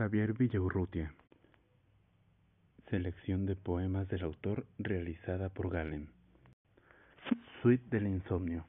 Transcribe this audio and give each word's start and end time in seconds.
Javier 0.00 0.32
Villaurrutia. 0.32 1.12
Selección 2.88 3.44
de 3.44 3.54
poemas 3.54 4.08
del 4.08 4.22
autor 4.22 4.66
realizada 4.78 5.50
por 5.50 5.68
Galen. 5.68 6.08
Suite 7.60 7.84
del 7.90 8.06
insomnio. 8.06 8.64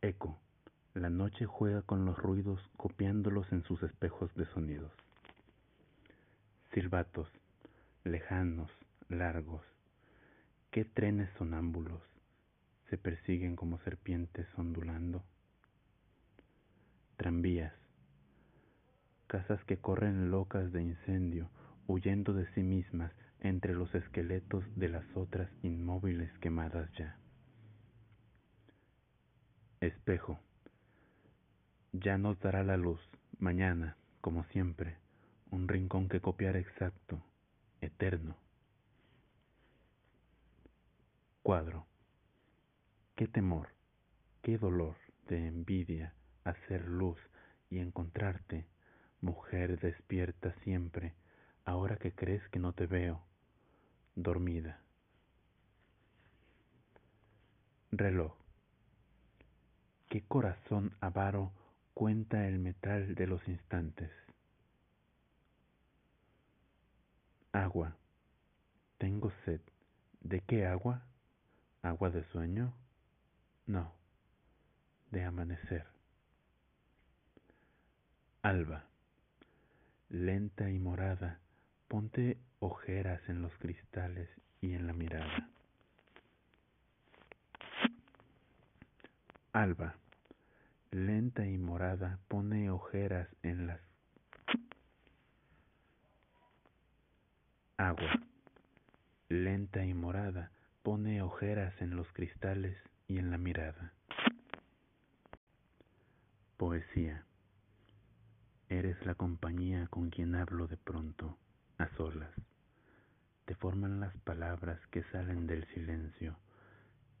Eco. 0.00 0.38
La 0.94 1.10
noche 1.10 1.44
juega 1.44 1.82
con 1.82 2.06
los 2.06 2.16
ruidos 2.16 2.58
copiándolos 2.78 3.52
en 3.52 3.64
sus 3.64 3.82
espejos 3.82 4.34
de 4.34 4.46
sonidos. 4.46 4.90
Silbatos. 6.72 7.28
Lejanos, 8.02 8.70
largos. 9.10 9.60
¿Qué 10.70 10.86
trenes 10.86 11.28
sonámbulos 11.36 12.00
se 12.88 12.96
persiguen 12.96 13.56
como 13.56 13.78
serpientes 13.80 14.46
ondulando? 14.56 15.22
Tranvías 17.18 17.81
casas 19.32 19.64
que 19.64 19.78
corren 19.78 20.30
locas 20.30 20.70
de 20.72 20.82
incendio, 20.82 21.48
huyendo 21.86 22.34
de 22.34 22.44
sí 22.52 22.62
mismas 22.62 23.10
entre 23.40 23.72
los 23.72 23.94
esqueletos 23.94 24.62
de 24.76 24.90
las 24.90 25.06
otras 25.14 25.50
inmóviles 25.62 26.30
quemadas 26.40 26.92
ya. 26.98 27.16
Espejo. 29.80 30.38
Ya 31.94 32.18
nos 32.18 32.38
dará 32.40 32.62
la 32.62 32.76
luz, 32.76 33.00
mañana, 33.38 33.96
como 34.20 34.44
siempre, 34.52 34.98
un 35.50 35.66
rincón 35.66 36.10
que 36.10 36.20
copiar 36.20 36.56
exacto, 36.56 37.24
eterno. 37.80 38.36
Cuadro. 41.42 41.86
Qué 43.16 43.28
temor, 43.28 43.68
qué 44.42 44.58
dolor 44.58 44.96
de 45.26 45.46
envidia 45.46 46.12
hacer 46.44 46.86
luz 46.86 47.18
y 47.70 47.78
encontrarte 47.78 48.66
Mujer 49.22 49.78
despierta 49.78 50.52
siempre, 50.64 51.14
ahora 51.64 51.96
que 51.96 52.12
crees 52.12 52.42
que 52.48 52.58
no 52.58 52.72
te 52.72 52.86
veo, 52.86 53.22
dormida. 54.16 54.80
Reloj. 57.92 58.34
¿Qué 60.08 60.22
corazón 60.22 60.96
avaro 61.00 61.52
cuenta 61.94 62.48
el 62.48 62.58
metal 62.58 63.14
de 63.14 63.28
los 63.28 63.46
instantes? 63.46 64.10
Agua. 67.52 67.96
Tengo 68.98 69.30
sed. 69.44 69.60
¿De 70.20 70.40
qué 70.40 70.66
agua? 70.66 71.06
¿Agua 71.82 72.10
de 72.10 72.24
sueño? 72.32 72.74
No, 73.66 73.92
de 75.12 75.22
amanecer. 75.22 75.86
Alba 78.42 78.91
lenta 80.12 80.68
y 80.68 80.78
morada, 80.78 81.40
ponte 81.88 82.36
ojeras 82.60 83.26
en 83.28 83.40
los 83.40 83.56
cristales 83.56 84.28
y 84.60 84.74
en 84.74 84.86
la 84.86 84.92
mirada. 84.92 85.48
Alba, 89.54 89.96
lenta 90.90 91.46
y 91.46 91.56
morada, 91.56 92.18
pone 92.28 92.70
ojeras 92.70 93.26
en 93.42 93.66
las 93.66 93.80
agua. 97.78 98.20
Lenta 99.30 99.82
y 99.86 99.94
morada, 99.94 100.52
pone 100.82 101.22
ojeras 101.22 101.72
en 101.80 101.96
los 101.96 102.12
cristales 102.12 102.76
y 103.08 103.16
en 103.16 103.30
la 103.30 103.38
mirada. 103.38 103.94
Poesía. 106.58 107.24
Eres 108.92 109.06
la 109.06 109.14
compañía 109.14 109.86
con 109.86 110.10
quien 110.10 110.34
hablo 110.34 110.66
de 110.66 110.76
pronto, 110.76 111.38
a 111.78 111.88
solas. 111.96 112.30
Te 113.46 113.54
forman 113.54 114.00
las 114.00 114.14
palabras 114.18 114.78
que 114.90 115.02
salen 115.04 115.46
del 115.46 115.64
silencio 115.68 116.36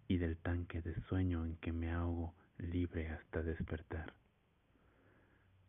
y 0.06 0.18
del 0.18 0.36
tanque 0.36 0.82
de 0.82 0.94
sueño 1.04 1.46
en 1.46 1.56
que 1.56 1.72
me 1.72 1.90
ahogo 1.90 2.34
libre 2.58 3.08
hasta 3.08 3.42
despertar. 3.42 4.12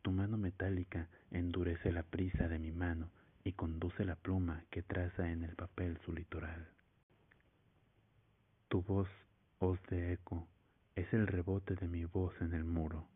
Tu 0.01 0.11
mano 0.11 0.35
metálica 0.37 1.07
endurece 1.31 1.93
la 1.93 2.03
prisa 2.03 2.49
de 2.49 2.59
mi 2.59 2.73
mano 2.73 3.09
y 3.45 3.53
conduce 3.53 4.03
la 4.03 4.17
pluma 4.17 4.65
que 4.71 4.83
traza 4.83 5.31
en 5.31 5.45
el 5.45 5.55
papel 5.55 5.97
su 6.03 6.11
litoral. 6.11 6.67
Tu 8.67 8.81
voz, 8.81 9.07
hoz 9.59 9.81
de 9.83 10.11
eco, 10.11 10.49
es 10.97 11.13
el 11.13 11.27
rebote 11.27 11.75
de 11.75 11.87
mi 11.87 12.03
voz 12.03 12.33
en 12.41 12.53
el 12.53 12.65
muro 12.65 13.07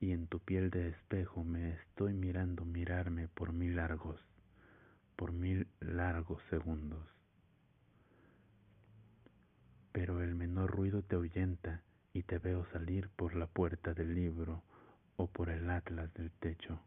y 0.00 0.12
en 0.12 0.26
tu 0.26 0.38
piel 0.38 0.70
de 0.70 0.88
espejo 0.88 1.44
me 1.44 1.72
estoy 1.72 2.12
mirando 2.12 2.64
mirarme 2.64 3.28
por 3.28 3.52
mil 3.52 3.76
largos, 3.76 4.20
por 5.16 5.32
mil 5.32 5.66
largos 5.80 6.40
segundos. 6.50 7.04
Pero 9.92 10.22
el 10.22 10.34
menor 10.34 10.70
ruido 10.70 11.02
te 11.02 11.16
ahuyenta 11.16 11.82
y 12.12 12.22
te 12.22 12.38
veo 12.38 12.64
salir 12.72 13.08
por 13.10 13.34
la 13.34 13.46
puerta 13.46 13.94
del 13.94 14.14
libro 14.14 14.62
o 15.16 15.26
por 15.26 15.50
el 15.50 15.68
atlas 15.68 16.12
del 16.14 16.30
techo, 16.30 16.80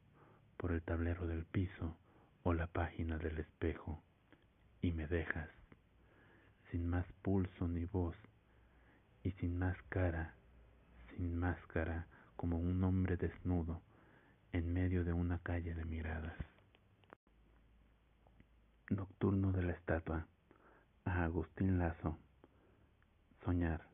por 0.56 0.72
el 0.72 0.82
tablero 0.82 1.28
del 1.28 1.44
piso 1.44 1.98
o 2.44 2.54
la 2.54 2.68
página 2.68 3.18
del 3.18 3.40
espejo, 3.40 4.02
y 4.82 4.94
me 4.94 5.08
dejas, 5.08 5.50
sin 6.72 6.88
más 6.88 7.06
pulso 7.22 7.68
ni 7.68 7.86
voz, 7.86 8.16
y 9.24 9.32
sin 9.32 9.60
más 9.60 9.78
cara, 9.90 10.34
sin 11.16 11.38
máscara, 11.38 12.08
como 12.41 12.57
un 12.57 12.84
hombre 12.84 13.18
desnudo 13.18 13.84
en 14.52 14.74
medio 14.74 15.03
de 15.03 15.13
una 15.13 15.38
calle 15.38 15.75
de 15.75 15.85
miradas. 15.85 16.34
Nocturno 18.90 19.52
de 19.52 19.62
la 19.62 19.74
estatua 19.74 20.25
a 21.06 21.24
Agustín 21.24 21.78
Lazo. 21.78 22.18
Soñar, 23.46 23.85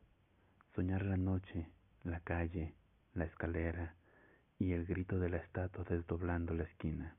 soñar 0.73 1.03
la 1.03 1.17
noche, 1.17 1.67
la 2.05 2.21
calle, 2.21 2.73
la 3.15 3.25
escalera 3.25 3.95
y 4.59 4.71
el 4.71 4.85
grito 4.85 5.19
de 5.19 5.27
la 5.27 5.39
estatua 5.39 5.83
desdoblando 5.83 6.53
la 6.53 6.63
esquina. 6.63 7.17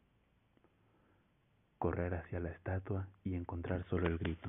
Correr 1.76 2.14
hacia 2.14 2.40
la 2.40 2.52
estatua 2.52 3.06
y 3.22 3.34
encontrar 3.34 3.84
solo 3.90 4.06
el 4.06 4.16
grito. 4.16 4.48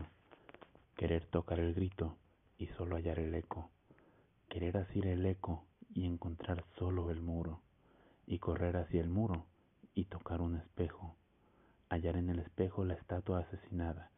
Querer 0.95 1.25
tocar 1.25 1.59
el 1.59 1.73
grito 1.73 2.15
y 2.57 2.67
solo 2.67 2.95
hallar 2.95 3.19
el 3.19 3.35
eco. 3.35 3.69
Querer 4.47 4.77
asir 4.77 5.05
el 5.07 5.25
eco 5.25 5.65
y 5.93 6.05
encontrar 6.05 6.63
solo 6.77 7.11
el 7.11 7.21
muro, 7.21 7.61
y 8.25 8.39
correr 8.39 8.77
hacia 8.77 9.01
el 9.01 9.09
muro 9.09 9.45
y 9.95 10.05
tocar 10.05 10.41
un 10.41 10.55
espejo, 10.55 11.15
hallar 11.89 12.15
en 12.15 12.29
el 12.29 12.39
espejo 12.39 12.85
la 12.85 12.93
estatua 12.93 13.39
asesinada, 13.39 14.11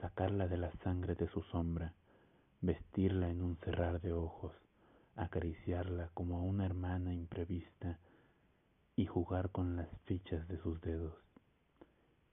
sacarla 0.00 0.46
de 0.48 0.56
la 0.56 0.70
sangre 0.84 1.14
de 1.14 1.28
su 1.28 1.42
sombra, 1.42 1.92
vestirla 2.60 3.28
en 3.28 3.42
un 3.42 3.56
cerrar 3.56 4.00
de 4.00 4.12
ojos, 4.12 4.52
acariciarla 5.16 6.10
como 6.14 6.38
a 6.38 6.42
una 6.42 6.64
hermana 6.64 7.12
imprevista 7.12 7.98
y 8.96 9.06
jugar 9.06 9.50
con 9.50 9.76
las 9.76 9.88
fichas 10.04 10.46
de 10.48 10.58
sus 10.58 10.80
dedos, 10.80 11.14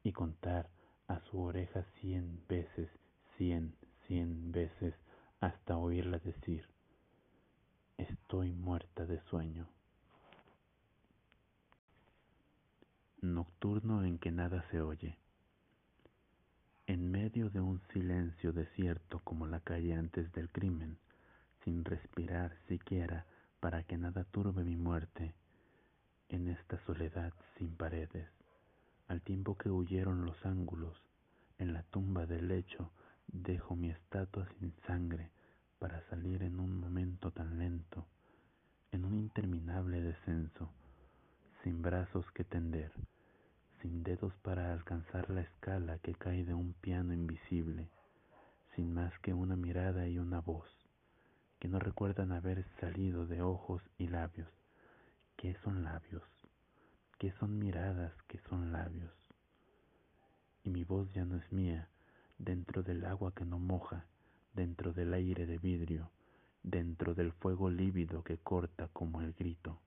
y 0.04 0.12
contar 0.14 0.70
a 1.08 1.20
su 1.22 1.42
oreja 1.42 1.84
cien 2.00 2.44
veces, 2.48 2.90
cien, 3.38 3.76
cien 4.06 4.52
veces, 4.52 4.94
hasta 5.40 5.78
oírla 5.78 6.20
decir, 6.20 6.68
Estoy 7.97 8.53
muerta 8.53 9.06
de 9.06 9.19
sueño. 9.30 9.68
Nocturno 13.22 14.03
en 14.06 14.19
que 14.19 14.31
nada 14.31 14.63
se 14.69 14.81
oye. 14.81 15.18
En 16.85 17.09
medio 17.09 17.50
de 17.50 17.59
un 17.59 17.81
silencio 17.91 18.53
desierto 18.53 19.19
como 19.24 19.47
la 19.47 19.59
calle 19.62 19.96
antes 19.96 20.31
del 20.34 20.50
crimen, 20.50 21.00
sin 21.63 21.84
respirar 21.84 22.56
siquiera 22.68 23.25
para 23.59 23.81
que 23.84 23.97
nada 23.97 24.24
turbe 24.25 24.64
mi 24.64 24.75
muerte, 24.75 25.34
en 26.29 26.50
esta 26.50 26.78
soledad 26.85 27.34
sin 27.58 27.75
paredes, 27.75 28.29
al 29.08 29.22
tiempo 29.22 29.58
que 29.58 29.72
huyeron 29.72 30.23
los 30.23 30.46
ángulos, 30.46 31.02
en 31.58 31.73
la 31.73 31.82
tumba 31.82 32.28
del 32.28 32.47
lecho 32.47 32.91
dejo 33.28 33.76
mi 33.76 33.90
estatua 33.90 34.47
sin 34.59 34.73
sangre, 34.85 35.32
para 35.79 36.02
salir 36.09 36.41
en 36.44 36.59
un 36.59 36.79
momento 36.79 37.32
tan 37.32 37.59
lento, 37.59 38.06
en 38.91 39.06
un 39.06 39.16
interminable 39.16 40.02
descenso, 40.02 40.72
sin 41.64 41.82
brazos 41.82 42.26
que 42.32 42.44
tender, 42.44 42.91
sin 43.82 44.03
dedos 44.03 44.34
para 44.41 44.74
alcanzar 44.74 45.29
la 45.29 45.41
escala 45.41 46.00
que 46.00 46.16
cae 46.16 46.46
de 46.46 46.56
un 46.56 46.74
piano 46.74 47.14
invisible, 47.14 47.90
sin 48.76 48.94
más 48.94 49.18
que 49.20 49.34
una 49.34 49.56
mirada 49.56 50.08
y 50.08 50.18
una 50.18 50.41
voz, 50.41 50.68
que 51.59 51.68
no 51.68 51.80
recuerdan 51.80 52.32
haber 52.32 52.66
salido 52.80 53.28
de 53.28 53.41
ojos 53.41 53.84
y 53.97 54.08
labios. 54.08 54.50
¿Qué 55.35 55.56
son 55.64 55.84
labios? 55.84 56.23
¿Qué 57.20 57.32
son 57.34 57.59
miradas? 57.59 58.14
¿Qué 58.28 58.40
son 58.50 58.72
labios? 58.72 59.14
Y 60.64 60.72
mi 60.72 60.84
voz 60.84 61.12
ya 61.14 61.26
no 61.26 61.38
es 61.38 61.52
mía, 61.52 61.88
dentro 62.40 62.82
del 62.82 63.06
agua 63.06 63.34
que 63.34 63.46
no 63.46 63.59
moja, 63.59 64.06
dentro 64.58 64.92
del 64.92 65.14
aire 65.14 65.46
de 65.46 65.59
vidrio, 65.59 66.09
dentro 66.64 67.14
del 67.14 67.32
fuego 67.32 67.70
lívido 67.70 68.24
que 68.24 68.40
corta 68.40 68.88
como 68.88 69.22
el 69.22 69.34
grito. 69.34 69.80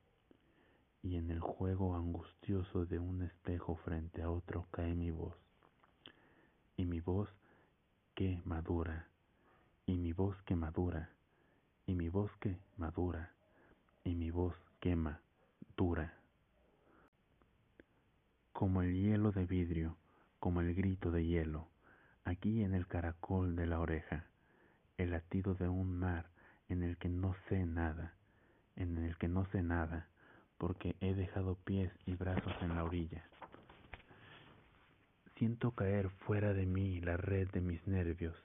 y 1.03 1.17
en 1.17 1.31
el 1.31 1.41
juego 1.41 1.97
angustioso 1.97 2.85
de 2.85 2.99
un 2.99 3.23
espejo 3.23 3.75
frente 3.75 4.23
a 4.23 4.31
otro 4.31 4.67
cae 4.71 4.95
mi 4.95 5.11
voz. 5.11 5.35
Y 6.77 6.85
mi 6.85 7.01
voz 7.01 7.29
que 8.15 8.41
madura, 8.45 9.09
y 9.87 9.97
mi 9.97 10.13
voz 10.13 10.37
que 10.43 10.55
madura, 10.55 11.11
y 11.87 11.95
mi 11.95 12.09
voz 12.09 12.31
que 12.37 12.57
madura, 12.77 13.33
y 14.05 14.15
mi 14.15 14.31
voz 14.31 14.55
quema, 14.79 15.21
dura. 15.77 16.15
Como 18.53 18.83
el 18.83 18.95
hielo 18.95 19.33
de 19.33 19.47
vidrio, 19.47 19.97
como 20.39 20.61
el 20.61 20.75
grito 20.75 21.11
de 21.11 21.27
hielo, 21.27 21.67
aquí 22.25 22.63
en 22.63 22.75
el 22.75 22.87
caracol 22.87 23.57
de 23.57 23.67
la 23.67 23.81
oreja, 23.81 24.30
el 25.01 25.13
latido 25.13 25.55
de 25.55 25.69
un 25.69 25.99
mar 25.99 26.27
en 26.69 26.83
el 26.83 26.99
que 26.99 27.09
no 27.09 27.35
sé 27.49 27.65
nada, 27.65 28.15
en 28.77 28.99
el 28.99 29.17
que 29.17 29.29
no 29.29 29.47
sé 29.47 29.63
nada, 29.63 30.09
porque 30.59 30.95
he 31.01 31.15
dejado 31.15 31.55
pies 31.55 31.91
y 32.05 32.15
brazos 32.15 32.53
en 32.61 32.77
la 32.77 32.85
orilla. 32.85 33.25
Siento 35.37 35.71
caer 35.71 36.11
fuera 36.11 36.53
de 36.53 36.67
mí 36.67 37.01
la 37.01 37.17
red 37.17 37.49
de 37.51 37.63
mis 37.63 37.87
nervios, 37.87 38.37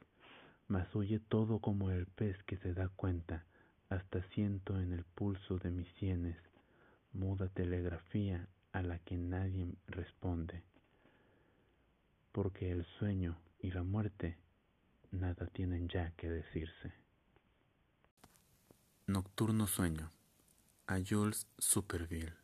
mas 0.70 0.94
huye 0.96 1.20
todo 1.20 1.60
como 1.60 1.92
el 1.92 2.06
pez 2.06 2.42
que 2.44 2.56
se 2.58 2.74
da 2.74 2.88
cuenta, 2.88 3.44
hasta 3.90 4.24
siento 4.30 4.80
en 4.80 4.94
el 4.94 5.04
pulso 5.04 5.58
de 5.58 5.72
mis 5.72 5.90
sienes 6.00 6.38
muda 7.12 7.50
telegrafía 7.50 8.48
a 8.72 8.82
la 8.82 9.00
que 9.00 9.18
nadie 9.18 9.68
responde, 9.88 10.64
porque 12.32 12.72
el 12.72 12.86
sueño 12.98 13.38
y 13.60 13.72
la 13.72 13.84
muerte 13.84 14.38
nada 15.12 15.48
tienen 15.48 15.88
ya 15.88 16.12
que 16.12 16.30
decirse. 16.30 16.94
Nocturno 19.08 19.68
sueño 19.68 20.12
a 20.88 21.00
Jules 21.00 21.48
Superville. 21.58 22.36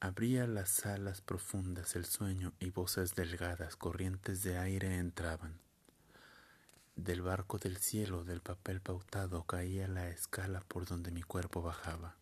Abría 0.00 0.46
las 0.46 0.86
alas 0.86 1.20
profundas 1.20 1.96
el 1.96 2.04
sueño 2.04 2.52
y 2.60 2.70
voces 2.70 3.14
delgadas, 3.14 3.76
corrientes 3.76 4.42
de 4.42 4.58
aire 4.58 4.98
entraban. 4.98 5.60
Del 6.94 7.22
barco 7.22 7.58
del 7.58 7.76
cielo, 7.76 8.24
del 8.24 8.40
papel 8.40 8.80
pautado, 8.80 9.44
caía 9.44 9.88
la 9.88 10.08
escala 10.08 10.60
por 10.60 10.86
donde 10.86 11.10
mi 11.10 11.22
cuerpo 11.22 11.62
bajaba. 11.62 12.16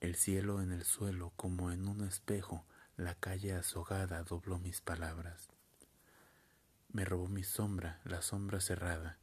El 0.00 0.14
cielo 0.14 0.62
en 0.62 0.72
el 0.72 0.84
suelo, 0.84 1.32
como 1.36 1.72
en 1.72 1.88
un 1.88 2.02
espejo, 2.02 2.64
la 2.96 3.14
calle 3.14 3.52
azogada 3.52 4.22
dobló 4.22 4.58
mis 4.58 4.80
palabras. 4.80 5.48
Me 6.96 7.04
robó 7.04 7.28
mi 7.28 7.42
sombra, 7.42 8.00
la 8.04 8.22
sombra 8.22 8.58
cerrada. 8.58 9.18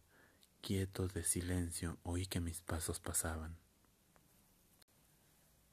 Quieto 0.61 1.07
de 1.07 1.23
silencio, 1.23 1.97
oí 2.03 2.27
que 2.27 2.39
mis 2.39 2.61
pasos 2.61 2.99
pasaban. 2.99 3.57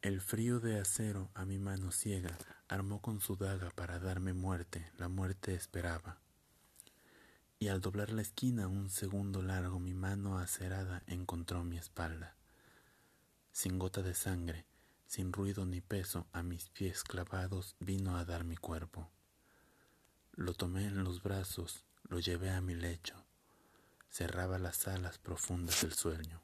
El 0.00 0.22
frío 0.22 0.60
de 0.60 0.80
acero 0.80 1.30
a 1.34 1.44
mi 1.44 1.58
mano 1.58 1.92
ciega 1.92 2.38
armó 2.68 3.02
con 3.02 3.20
su 3.20 3.36
daga 3.36 3.68
para 3.68 3.98
darme 3.98 4.32
muerte, 4.32 4.90
la 4.96 5.08
muerte 5.08 5.54
esperaba. 5.54 6.22
Y 7.58 7.68
al 7.68 7.82
doblar 7.82 8.08
la 8.12 8.22
esquina 8.22 8.66
un 8.66 8.88
segundo 8.88 9.42
largo 9.42 9.78
mi 9.78 9.92
mano 9.92 10.38
acerada 10.38 11.02
encontró 11.06 11.64
mi 11.64 11.76
espalda. 11.76 12.34
Sin 13.52 13.78
gota 13.78 14.00
de 14.00 14.14
sangre, 14.14 14.64
sin 15.06 15.34
ruido 15.34 15.66
ni 15.66 15.82
peso, 15.82 16.26
a 16.32 16.42
mis 16.42 16.70
pies 16.70 17.04
clavados 17.04 17.76
vino 17.78 18.16
a 18.16 18.24
dar 18.24 18.44
mi 18.44 18.56
cuerpo. 18.56 19.10
Lo 20.32 20.54
tomé 20.54 20.86
en 20.86 21.04
los 21.04 21.22
brazos, 21.22 21.84
lo 22.10 22.18
llevé 22.18 22.50
a 22.50 22.60
mi 22.60 22.74
lecho, 22.74 23.14
cerraba 24.10 24.58
las 24.58 24.86
alas 24.88 25.18
profundas 25.18 25.80
del 25.80 25.94
sueño. 25.94 26.42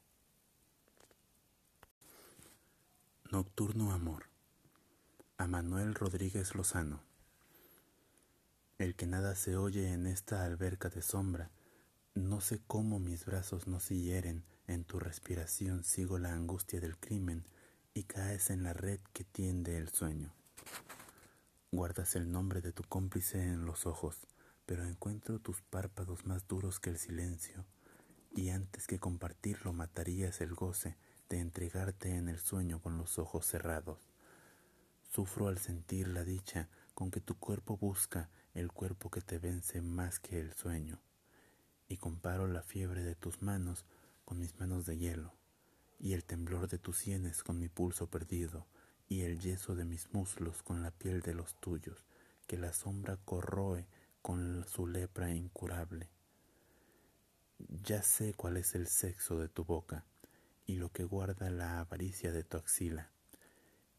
Nocturno 3.30 3.92
Amor 3.92 4.28
a 5.38 5.46
Manuel 5.46 5.94
Rodríguez 5.94 6.54
Lozano. 6.54 7.02
El 8.78 8.94
que 8.94 9.06
nada 9.06 9.34
se 9.34 9.56
oye 9.56 9.92
en 9.92 10.06
esta 10.06 10.44
alberca 10.44 10.88
de 10.88 11.02
sombra, 11.02 11.50
no 12.14 12.40
sé 12.40 12.62
cómo 12.66 12.98
mis 13.00 13.26
brazos 13.26 13.66
no 13.66 13.80
se 13.80 13.96
hieren, 13.96 14.44
en 14.66 14.84
tu 14.84 14.98
respiración 14.98 15.84
sigo 15.84 16.18
la 16.18 16.32
angustia 16.32 16.80
del 16.80 16.96
crimen 16.96 17.44
y 17.92 18.04
caes 18.04 18.50
en 18.50 18.62
la 18.62 18.72
red 18.72 19.00
que 19.12 19.24
tiende 19.24 19.76
el 19.76 19.88
sueño. 19.88 20.32
Guardas 21.72 22.16
el 22.16 22.30
nombre 22.30 22.62
de 22.62 22.72
tu 22.72 22.84
cómplice 22.84 23.42
en 23.42 23.66
los 23.66 23.84
ojos, 23.84 24.26
pero 24.66 24.84
encuentro 24.84 25.38
tus 25.38 25.62
párpados 25.62 26.26
más 26.26 26.46
duros 26.48 26.80
que 26.80 26.90
el 26.90 26.98
silencio, 26.98 27.64
y 28.34 28.50
antes 28.50 28.86
que 28.86 28.98
compartirlo 28.98 29.72
matarías 29.72 30.40
el 30.40 30.54
goce 30.54 30.96
de 31.28 31.38
entregarte 31.38 32.16
en 32.16 32.28
el 32.28 32.38
sueño 32.38 32.80
con 32.82 32.98
los 32.98 33.18
ojos 33.18 33.46
cerrados. 33.46 34.10
Sufro 35.10 35.48
al 35.48 35.58
sentir 35.58 36.08
la 36.08 36.24
dicha 36.24 36.68
con 36.94 37.10
que 37.10 37.20
tu 37.20 37.38
cuerpo 37.38 37.76
busca 37.76 38.28
el 38.54 38.72
cuerpo 38.72 39.10
que 39.10 39.20
te 39.20 39.38
vence 39.38 39.80
más 39.80 40.18
que 40.18 40.40
el 40.40 40.52
sueño, 40.52 41.00
y 41.88 41.96
comparo 41.96 42.46
la 42.48 42.62
fiebre 42.62 43.04
de 43.04 43.14
tus 43.14 43.42
manos 43.42 43.84
con 44.24 44.38
mis 44.38 44.58
manos 44.58 44.84
de 44.86 44.98
hielo, 44.98 45.32
y 46.00 46.14
el 46.14 46.24
temblor 46.24 46.68
de 46.68 46.78
tus 46.78 46.98
sienes 46.98 47.44
con 47.44 47.58
mi 47.58 47.68
pulso 47.68 48.08
perdido, 48.08 48.66
y 49.08 49.22
el 49.22 49.38
yeso 49.38 49.76
de 49.76 49.84
mis 49.84 50.12
muslos 50.12 50.62
con 50.62 50.82
la 50.82 50.90
piel 50.90 51.20
de 51.20 51.34
los 51.34 51.54
tuyos, 51.60 52.04
que 52.46 52.58
la 52.58 52.72
sombra 52.72 53.18
corroe 53.24 53.86
con 54.26 54.64
su 54.66 54.88
lepra 54.88 55.32
incurable. 55.32 56.08
Ya 57.84 58.02
sé 58.02 58.34
cuál 58.34 58.56
es 58.56 58.74
el 58.74 58.88
sexo 58.88 59.38
de 59.38 59.48
tu 59.48 59.64
boca, 59.64 60.04
y 60.66 60.74
lo 60.74 60.90
que 60.90 61.04
guarda 61.04 61.48
la 61.48 61.78
avaricia 61.78 62.32
de 62.32 62.42
tu 62.42 62.56
axila, 62.56 63.12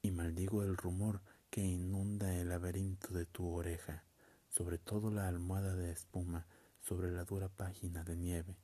y 0.02 0.12
maldigo 0.12 0.64
el 0.64 0.76
rumor 0.76 1.22
que 1.50 1.62
inunda 1.62 2.36
el 2.36 2.50
laberinto 2.50 3.14
de 3.14 3.26
tu 3.26 3.48
oreja, 3.48 4.04
sobre 4.50 4.78
todo 4.78 5.12
la 5.12 5.30
almohada 5.30 5.76
de 5.76 5.92
espuma, 5.94 6.46
sobre 6.82 7.10
la 7.10 7.24
dura 7.24 7.48
página 7.48 8.04
de 8.04 8.18
nieve. 8.18 8.58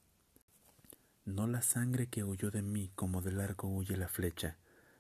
No 1.23 1.47
la 1.47 1.61
sangre 1.61 2.07
que 2.07 2.25
huyó 2.25 2.51
de 2.51 2.61
mí 2.61 2.91
como 2.93 3.21
del 3.21 3.39
arco 3.39 3.69
huye 3.69 3.95
la 3.95 4.09
flecha, 4.09 4.57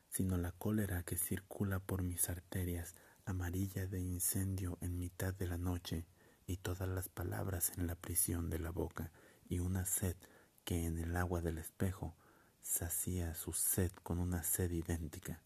sino 0.07 0.37
la 0.37 0.53
cólera 0.53 1.03
que 1.03 1.17
circula 1.17 1.81
por 1.81 2.03
mis 2.03 2.29
arterias, 2.29 2.95
amarilla 3.25 3.85
de 3.85 3.99
incendio 3.99 4.77
en 4.79 4.97
mitad 4.97 5.33
de 5.33 5.47
la 5.47 5.57
noche, 5.57 6.05
y 6.45 6.57
todas 6.57 6.87
las 6.89 7.09
palabras 7.09 7.71
en 7.77 7.87
la 7.87 7.95
prisión 7.95 8.49
de 8.49 8.59
la 8.59 8.71
boca, 8.71 9.11
y 9.47 9.59
una 9.59 9.85
sed 9.85 10.15
que 10.63 10.85
en 10.85 10.97
el 10.97 11.15
agua 11.15 11.41
del 11.41 11.57
espejo 11.57 12.15
sacía 12.61 13.35
su 13.35 13.53
sed 13.53 13.91
con 14.03 14.19
una 14.19 14.43
sed 14.43 14.71
idéntica. 14.71 15.41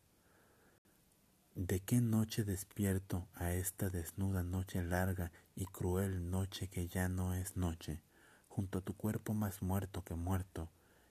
¿De 1.55 1.79
qué 1.79 2.01
noche 2.01 2.43
despierto 2.43 3.27
a 3.33 3.51
esta 3.53 3.89
desnuda 3.89 4.43
noche 4.43 4.83
larga 4.83 5.31
y 5.55 5.65
cruel 5.65 6.29
noche 6.29 6.67
que 6.67 6.87
ya 6.87 7.09
no 7.09 7.33
es 7.33 7.57
noche, 7.57 8.03
junto 8.47 8.79
a 8.79 8.81
tu 8.81 8.95
cuerpo 8.95 9.33
más 9.33 9.63
muerto 9.63 10.03
que 10.03 10.13
muerto, 10.13 10.69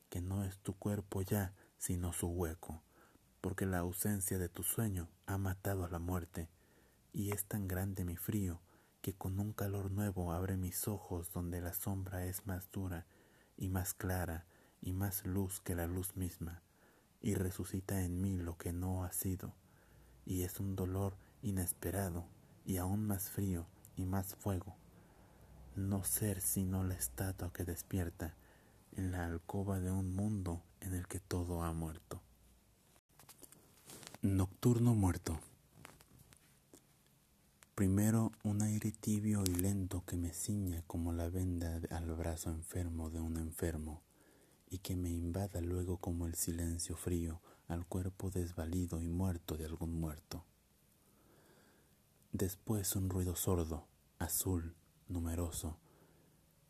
que 0.09 0.21
no 0.21 0.45
es 0.45 0.59
tu 0.59 0.75
cuerpo 0.75 1.23
ya, 1.23 1.53
sino 1.79 2.13
su 2.13 2.29
hueco, 2.29 2.83
porque 3.41 3.67
la 3.67 3.79
ausencia 3.79 4.39
de 4.39 4.49
tu 4.49 4.63
sueño 4.63 5.09
ha 5.27 5.37
matado 5.37 5.85
a 5.85 5.91
la 5.91 5.99
muerte, 5.99 6.49
y 7.13 7.33
es 7.33 7.45
tan 7.47 7.67
grande 7.67 8.05
mi 8.05 8.17
frío 8.17 8.61
que 9.07 9.15
con 9.15 9.39
un 9.39 9.53
calor 9.53 9.93
nuevo 9.93 10.33
abre 10.33 10.57
mis 10.57 10.89
ojos 10.89 11.31
donde 11.33 11.61
la 11.61 11.73
sombra 11.73 12.25
es 12.25 12.45
más 12.45 12.73
dura 12.73 13.07
y 13.57 13.69
más 13.69 13.95
clara 13.95 14.47
y 14.83 14.95
más 14.95 15.25
luz 15.25 15.61
que 15.61 15.77
la 15.77 15.87
luz 15.87 16.17
misma, 16.17 16.61
y 17.21 17.35
resucita 17.35 18.03
en 18.03 18.21
mí 18.21 18.37
lo 18.37 18.59
que 18.59 18.73
no 18.73 19.05
ha 19.05 19.13
sido, 19.13 19.55
y 20.25 20.43
es 20.43 20.59
un 20.59 20.75
dolor 20.75 21.17
inesperado 21.41 22.27
y 22.65 22.79
aún 22.79 23.07
más 23.07 23.31
frío 23.31 23.69
y 23.95 24.07
más 24.07 24.35
fuego, 24.35 24.75
no 25.77 26.03
ser 26.03 26.41
sino 26.41 26.83
la 26.83 26.95
estatua 26.95 27.53
que 27.53 27.63
despierta 27.63 28.35
en 28.91 29.13
la 29.13 29.25
alcoba 29.25 29.79
de 29.79 29.93
un 29.93 30.17
mundo 30.17 30.65
en 30.81 30.95
el 30.95 31.07
que 31.07 31.21
todo 31.21 31.63
ha 31.63 31.73
muerto. 31.73 32.23
Nocturno 34.21 34.97
muerto. 34.97 35.39
Primero 37.77 38.33
un 38.43 38.63
aire 38.63 38.91
tibio 38.91 39.45
y 39.45 39.55
lento 39.55 40.03
que 40.07 40.17
me 40.17 40.33
ciña 40.33 40.83
como 40.87 41.13
la 41.13 41.29
venda 41.29 41.79
al 41.91 42.07
brazo 42.15 42.49
enfermo 42.49 43.11
de 43.11 43.21
un 43.21 43.37
enfermo 43.37 44.03
y 44.71 44.79
que 44.79 44.97
me 44.97 45.11
invada 45.11 45.61
luego 45.61 45.99
como 45.99 46.27
el 46.27 46.37
silencio 46.37 46.97
frío 46.97 47.43
al 47.69 47.85
cuerpo 47.85 48.31
desvalido 48.31 49.03
y 49.03 49.09
muerto 49.09 49.59
de 49.59 49.67
algún 49.67 49.93
muerto. 49.93 50.47
Después 52.33 52.97
un 52.97 53.11
ruido 53.11 53.37
sordo, 53.37 53.87
azul, 54.19 54.75
numeroso, 55.07 55.79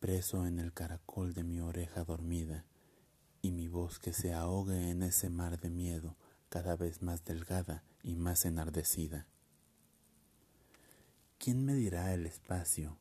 preso 0.01 0.45
en 0.45 0.59
el 0.59 0.73
caracol 0.73 1.35
de 1.35 1.45
mi 1.45 1.61
oreja 1.61 2.03
dormida, 2.03 2.65
y 3.43 3.53
mi 3.53 3.69
voz 3.69 4.01
que 4.01 4.13
se 4.13 4.35
ahogue 4.35 4.91
en 4.91 5.05
ese 5.05 5.31
mar 5.31 5.61
de 5.61 5.71
miedo 5.71 6.17
cada 6.49 6.75
vez 6.75 7.01
más 7.01 7.25
delgada 7.25 7.85
y 8.03 8.17
más 8.17 8.45
enardecida. 8.45 9.29
¿Quién 11.38 11.64
me 11.64 11.75
dirá 11.75 12.12
el 12.14 12.26
espacio? 12.26 12.99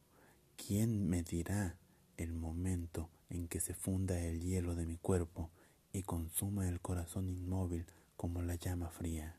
¿Quién 0.55 1.09
me 1.09 1.23
dirá 1.23 1.77
el 2.17 2.33
momento 2.33 3.09
en 3.29 3.47
que 3.47 3.59
se 3.59 3.73
funda 3.73 4.19
el 4.19 4.41
hielo 4.41 4.75
de 4.75 4.85
mi 4.85 4.97
cuerpo 4.97 5.49
y 5.91 6.03
consuma 6.03 6.67
el 6.67 6.81
corazón 6.81 7.29
inmóvil 7.29 7.85
como 8.17 8.41
la 8.41 8.55
llama 8.55 8.89
fría. 8.89 9.37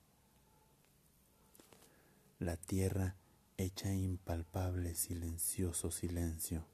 La 2.38 2.56
tierra 2.56 3.16
hecha 3.56 3.92
impalpable, 3.92 4.94
silencioso 4.94 5.90
silencio, 5.90 6.66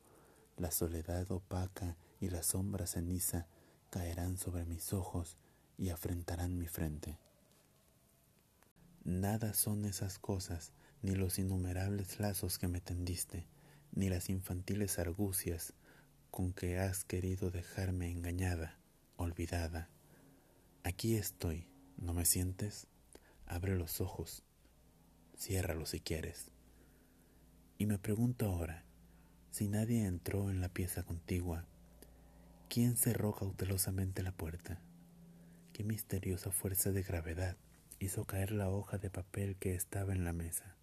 la 0.57 0.71
soledad 0.71 1.31
opaca 1.31 1.97
y 2.21 2.31
la 2.31 2.43
sombra 2.43 2.87
ceniza 2.87 3.47
caerán 3.91 4.37
sobre 4.39 4.65
mis 4.65 4.93
ojos 4.93 5.37
y 5.79 5.91
afrentarán 5.91 6.59
mi 6.59 6.67
frente. 6.67 7.19
Nada 9.05 9.53
son 9.53 9.85
esas 9.85 10.19
cosas, 10.19 10.73
ni 11.03 11.17
los 11.17 11.39
innumerables 11.39 12.21
lazos 12.21 12.59
que 12.59 12.69
me 12.69 12.81
tendiste, 12.81 13.47
ni 13.93 14.09
las 14.09 14.31
infantiles 14.31 14.99
argucias 14.99 15.75
con 16.31 16.53
que 16.53 16.79
has 16.79 17.05
querido 17.05 17.51
dejarme 17.51 18.11
engañada, 18.11 18.79
olvidada. 19.17 19.91
Aquí 20.85 21.17
estoy, 21.17 21.67
¿no 21.99 22.15
me 22.15 22.25
sientes? 22.25 22.87
Abre 23.47 23.77
los 23.77 24.01
ojos, 24.01 24.45
ciérralos 25.37 25.91
si 25.91 26.01
quieres. 26.01 26.51
Y 27.79 27.87
me 27.87 27.99
pregunto 27.99 28.47
ahora, 28.47 28.85
si 29.51 29.69
nadie 29.69 30.07
entró 30.07 30.51
en 30.51 30.61
la 30.61 30.69
pieza 30.69 31.03
contigua, 31.03 31.67
¿quién 32.69 32.97
cerró 32.97 33.35
cautelosamente 33.35 34.23
la 34.23 34.33
puerta? 34.33 34.81
¿Qué 35.73 35.85
misteriosa 35.85 36.51
fuerza 36.53 36.93
de 36.93 37.03
gravedad 37.03 37.57
hizo 37.99 38.25
caer 38.25 38.53
la 38.53 38.71
hoja 38.71 38.99
de 38.99 39.11
papel 39.11 39.57
que 39.57 39.75
estaba 39.75 40.13
en 40.13 40.25
la 40.25 40.33
mesa? 40.33 40.77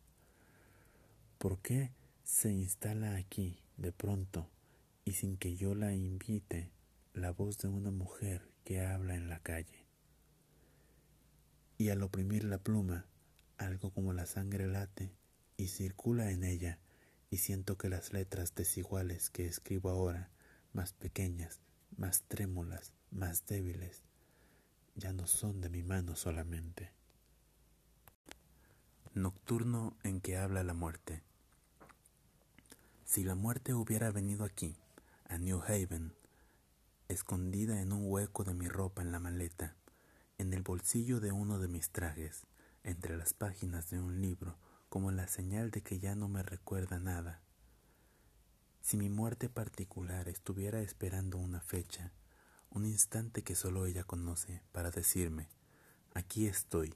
¿Por 1.40 1.62
qué 1.62 1.94
se 2.26 2.52
instala 2.52 3.16
aquí, 3.16 3.64
de 3.78 3.94
pronto, 3.94 4.50
y 5.06 5.14
sin 5.14 5.38
que 5.38 5.56
yo 5.56 5.74
la 5.74 5.94
invite, 5.94 6.70
la 7.14 7.32
voz 7.32 7.58
de 7.60 7.70
una 7.70 7.92
mujer 7.92 8.52
que 8.66 8.86
habla 8.86 9.16
en 9.16 9.30
la 9.30 9.40
calle. 9.40 9.88
Y 11.78 11.92
al 11.92 12.04
oprimir 12.04 12.44
la 12.44 12.58
pluma, 12.58 13.06
algo 13.58 13.90
como 13.92 14.12
la 14.12 14.26
sangre 14.26 14.68
late 14.68 15.14
y 15.56 15.68
circula 15.68 16.30
en 16.32 16.44
ella, 16.44 16.78
y 17.32 17.38
siento 17.38 17.78
que 17.78 17.88
las 17.88 18.12
letras 18.12 18.54
desiguales 18.54 19.30
que 19.30 19.46
escribo 19.48 19.92
ahora, 19.92 20.30
más 20.74 20.92
pequeñas, 20.92 21.62
más 21.96 22.24
trémulas, 22.24 22.92
más 23.12 23.46
débiles, 23.46 24.04
ya 24.96 25.14
no 25.14 25.26
son 25.26 25.62
de 25.62 25.70
mi 25.70 25.84
mano 25.84 26.18
solamente. 26.18 26.92
Nocturno 29.14 29.96
en 30.04 30.20
que 30.20 30.36
habla 30.36 30.64
la 30.64 30.74
muerte. 30.74 31.29
Si 33.10 33.24
la 33.24 33.34
muerte 33.34 33.74
hubiera 33.74 34.12
venido 34.12 34.46
aquí, 34.46 34.78
a 35.26 35.40
New 35.40 35.64
Haven, 35.64 36.14
escondida 37.08 37.82
en 37.82 37.92
un 37.92 38.04
hueco 38.04 38.44
de 38.44 38.54
mi 38.54 38.68
ropa 38.68 39.02
en 39.02 39.12
la 39.12 39.20
maleta, 39.20 39.76
en 40.38 40.54
el 40.54 40.62
bolsillo 40.62 41.20
de 41.20 41.32
uno 41.32 41.58
de 41.58 41.68
mis 41.68 41.90
trajes, 41.90 42.46
entre 42.84 43.18
las 43.18 43.34
páginas 43.34 43.90
de 43.90 44.00
un 44.00 44.22
libro, 44.22 44.60
como 44.90 45.10
la 45.10 45.28
señal 45.28 45.72
de 45.72 45.82
que 45.82 45.98
ya 45.98 46.14
no 46.14 46.28
me 46.28 46.44
recuerda 46.44 47.00
nada. 47.00 47.42
Si 48.84 48.96
mi 48.96 49.10
muerte 49.10 49.50
particular 49.50 50.30
estuviera 50.30 50.80
esperando 50.80 51.40
una 51.40 51.62
fecha, 51.62 52.12
un 52.70 52.86
instante 52.86 53.42
que 53.42 53.56
solo 53.56 53.88
ella 53.88 54.04
conoce, 54.04 54.62
para 54.72 54.92
decirme, 54.92 55.50
aquí 56.14 56.46
estoy, 56.46 56.94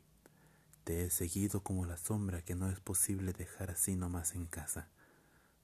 te 0.84 1.06
he 1.06 1.10
seguido 1.10 1.64
como 1.64 1.88
la 1.88 1.98
sombra 1.98 2.44
que 2.44 2.54
no 2.54 2.70
es 2.70 2.80
posible 2.82 3.34
dejar 3.34 3.72
así 3.72 3.96
nomás 3.96 4.36
en 4.36 4.46
casa 4.46 4.90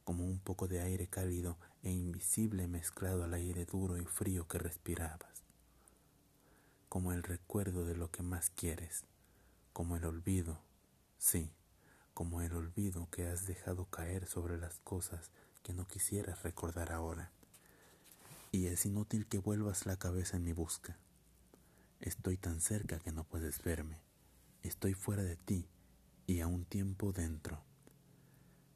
como 0.09 0.25
un 0.25 0.39
poco 0.39 0.67
de 0.67 0.81
aire 0.81 1.05
cálido 1.05 1.59
e 1.83 1.91
invisible 1.91 2.65
mezclado 2.65 3.25
al 3.25 3.35
aire 3.35 3.65
duro 3.65 3.95
y 3.95 4.05
frío 4.05 4.47
que 4.47 4.57
respirabas, 4.57 5.43
como 6.89 7.13
el 7.13 7.21
recuerdo 7.21 7.85
de 7.85 7.95
lo 7.95 8.09
que 8.09 8.23
más 8.23 8.49
quieres, 8.49 9.05
como 9.71 9.97
el 9.97 10.05
olvido, 10.05 10.63
sí, 11.19 11.51
como 12.15 12.41
el 12.41 12.53
olvido 12.53 13.07
que 13.11 13.27
has 13.27 13.45
dejado 13.45 13.85
caer 13.85 14.25
sobre 14.25 14.57
las 14.57 14.79
cosas 14.79 15.29
que 15.61 15.73
no 15.73 15.85
quisieras 15.85 16.41
recordar 16.41 16.91
ahora. 16.91 17.31
Y 18.51 18.65
es 18.65 18.87
inútil 18.87 19.27
que 19.27 19.37
vuelvas 19.37 19.85
la 19.85 19.97
cabeza 19.97 20.37
en 20.37 20.43
mi 20.43 20.53
busca. 20.53 20.97
Estoy 22.01 22.35
tan 22.35 22.61
cerca 22.61 22.97
que 22.97 23.11
no 23.11 23.25
puedes 23.25 23.61
verme. 23.61 23.99
Estoy 24.63 24.95
fuera 24.95 25.21
de 25.21 25.35
ti 25.35 25.67
y 26.25 26.39
a 26.39 26.47
un 26.47 26.65
tiempo 26.65 27.11
dentro. 27.11 27.68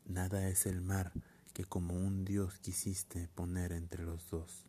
Nada 0.05 0.50
es 0.50 0.65
el 0.65 0.81
mar 0.81 1.13
que 1.53 1.63
como 1.63 1.93
un 1.93 2.25
Dios 2.25 2.60
quisiste 2.60 3.29
poner 3.29 3.72
entre 3.72 4.03
los 4.03 4.29
dos. 4.29 4.65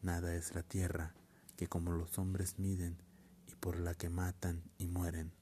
Nada 0.00 0.34
es 0.36 0.54
la 0.54 0.62
tierra 0.62 1.12
que 1.56 1.66
como 1.66 1.90
los 1.90 2.16
hombres 2.18 2.58
miden 2.58 2.96
y 3.48 3.56
por 3.56 3.80
la 3.80 3.94
que 3.94 4.08
matan 4.08 4.62
y 4.78 4.86
mueren. 4.86 5.32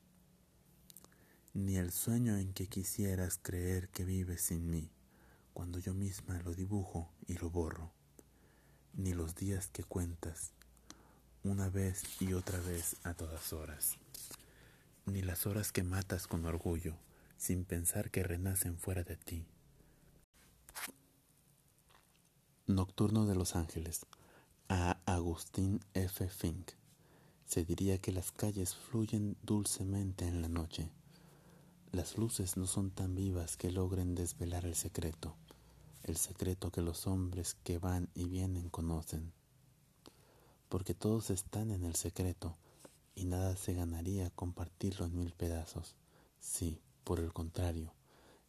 Ni 1.52 1.76
el 1.76 1.92
sueño 1.92 2.38
en 2.38 2.54
que 2.54 2.66
quisieras 2.66 3.38
creer 3.40 3.90
que 3.90 4.04
vives 4.04 4.40
sin 4.40 4.70
mí, 4.70 4.90
cuando 5.52 5.78
yo 5.78 5.92
misma 5.92 6.40
lo 6.40 6.54
dibujo 6.54 7.12
y 7.26 7.34
lo 7.34 7.50
borro. 7.50 7.92
Ni 8.94 9.12
los 9.12 9.34
días 9.34 9.68
que 9.68 9.84
cuentas, 9.84 10.52
una 11.42 11.68
vez 11.68 12.02
y 12.20 12.32
otra 12.32 12.58
vez 12.60 12.96
a 13.02 13.12
todas 13.12 13.52
horas. 13.52 13.98
Ni 15.04 15.20
las 15.20 15.46
horas 15.46 15.70
que 15.70 15.82
matas 15.82 16.26
con 16.26 16.46
orgullo 16.46 16.96
sin 17.36 17.64
pensar 17.64 18.10
que 18.10 18.22
renacen 18.22 18.78
fuera 18.78 19.02
de 19.02 19.16
ti. 19.16 19.46
Nocturno 22.66 23.26
de 23.26 23.34
los 23.34 23.56
Ángeles, 23.56 24.06
a 24.68 24.98
Agustín 25.04 25.80
F. 25.92 26.28
Fink. 26.28 26.70
Se 27.46 27.64
diría 27.64 27.98
que 27.98 28.10
las 28.12 28.32
calles 28.32 28.74
fluyen 28.74 29.36
dulcemente 29.42 30.26
en 30.26 30.40
la 30.40 30.48
noche. 30.48 30.90
Las 31.92 32.16
luces 32.16 32.56
no 32.56 32.66
son 32.66 32.90
tan 32.90 33.14
vivas 33.14 33.56
que 33.56 33.70
logren 33.70 34.14
desvelar 34.14 34.64
el 34.64 34.74
secreto, 34.74 35.36
el 36.02 36.16
secreto 36.16 36.72
que 36.72 36.80
los 36.80 37.06
hombres 37.06 37.54
que 37.62 37.78
van 37.78 38.08
y 38.14 38.24
vienen 38.24 38.70
conocen. 38.70 39.32
Porque 40.68 40.94
todos 40.94 41.30
están 41.30 41.70
en 41.70 41.84
el 41.84 41.94
secreto 41.94 42.56
y 43.14 43.26
nada 43.26 43.56
se 43.56 43.74
ganaría 43.74 44.30
compartirlo 44.30 45.06
en 45.06 45.16
mil 45.16 45.32
pedazos. 45.32 45.94
Sí, 46.40 46.80
por 47.04 47.20
el 47.20 47.32
contrario, 47.32 47.92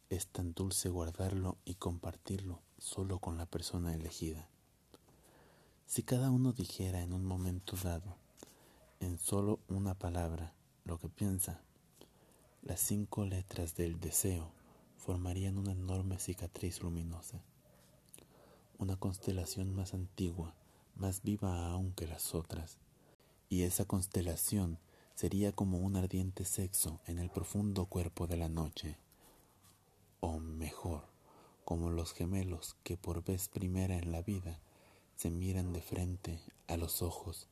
es 0.08 0.26
tan 0.28 0.54
dulce 0.54 0.88
guardarlo 0.88 1.58
y 1.64 1.74
compartirlo 1.74 2.62
solo 2.78 3.18
con 3.18 3.36
la 3.36 3.46
persona 3.46 3.94
elegida. 3.94 4.48
Si 5.86 6.02
cada 6.02 6.30
uno 6.30 6.52
dijera 6.52 7.02
en 7.02 7.12
un 7.12 7.24
momento 7.24 7.76
dado, 7.76 8.16
en 9.00 9.18
solo 9.18 9.60
una 9.68 9.94
palabra, 9.94 10.54
lo 10.84 10.98
que 10.98 11.08
piensa, 11.08 11.60
las 12.62 12.80
cinco 12.80 13.24
letras 13.24 13.76
del 13.76 14.00
deseo 14.00 14.50
formarían 14.96 15.58
una 15.58 15.72
enorme 15.72 16.18
cicatriz 16.18 16.82
luminosa, 16.82 17.42
una 18.78 18.96
constelación 18.96 19.74
más 19.74 19.94
antigua, 19.94 20.54
más 20.96 21.22
viva 21.22 21.66
aún 21.66 21.92
que 21.92 22.06
las 22.06 22.34
otras, 22.34 22.78
y 23.48 23.62
esa 23.62 23.84
constelación 23.84 24.78
sería 25.16 25.50
como 25.50 25.78
un 25.78 25.96
ardiente 25.96 26.44
sexo 26.44 27.00
en 27.06 27.18
el 27.18 27.30
profundo 27.30 27.86
cuerpo 27.86 28.26
de 28.26 28.36
la 28.36 28.50
noche, 28.50 28.98
o 30.20 30.38
mejor, 30.38 31.04
como 31.64 31.88
los 31.88 32.12
gemelos 32.12 32.76
que 32.82 32.98
por 32.98 33.24
vez 33.24 33.48
primera 33.48 33.96
en 33.96 34.12
la 34.12 34.20
vida 34.20 34.60
se 35.16 35.30
miran 35.30 35.72
de 35.72 35.80
frente 35.80 36.38
a 36.68 36.76
los 36.76 37.00
ojos 37.00 37.48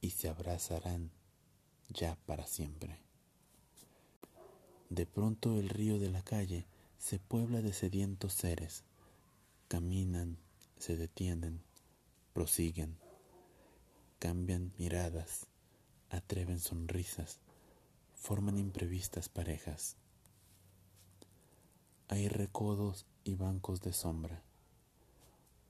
y 0.00 0.10
se 0.10 0.30
abrazarán 0.30 1.10
ya 1.90 2.16
para 2.24 2.46
siempre. 2.46 2.98
De 4.88 5.04
pronto 5.04 5.58
el 5.58 5.68
río 5.68 5.98
de 5.98 6.08
la 6.08 6.22
calle 6.22 6.66
se 6.96 7.18
puebla 7.18 7.60
de 7.60 7.74
sedientos 7.74 8.32
seres, 8.32 8.84
caminan, 9.68 10.38
se 10.78 10.96
detienen, 10.96 11.60
prosiguen, 12.32 12.96
cambian 14.18 14.72
miradas, 14.78 15.46
atreven 16.10 16.60
sonrisas, 16.60 17.40
forman 18.14 18.58
imprevistas 18.58 19.28
parejas. 19.28 19.96
Hay 22.08 22.28
recodos 22.28 23.06
y 23.24 23.34
bancos 23.34 23.80
de 23.80 23.92
sombra, 23.92 24.42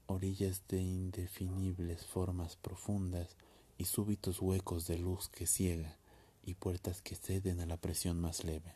orillas 0.06 0.62
de 0.68 0.82
indefinibles 0.82 2.04
formas 2.04 2.56
profundas 2.56 3.36
y 3.78 3.86
súbitos 3.86 4.40
huecos 4.40 4.86
de 4.86 4.98
luz 4.98 5.28
que 5.28 5.46
ciega 5.46 5.96
y 6.44 6.54
puertas 6.54 7.02
que 7.02 7.16
ceden 7.16 7.60
a 7.60 7.66
la 7.66 7.76
presión 7.76 8.20
más 8.20 8.44
leve. 8.44 8.74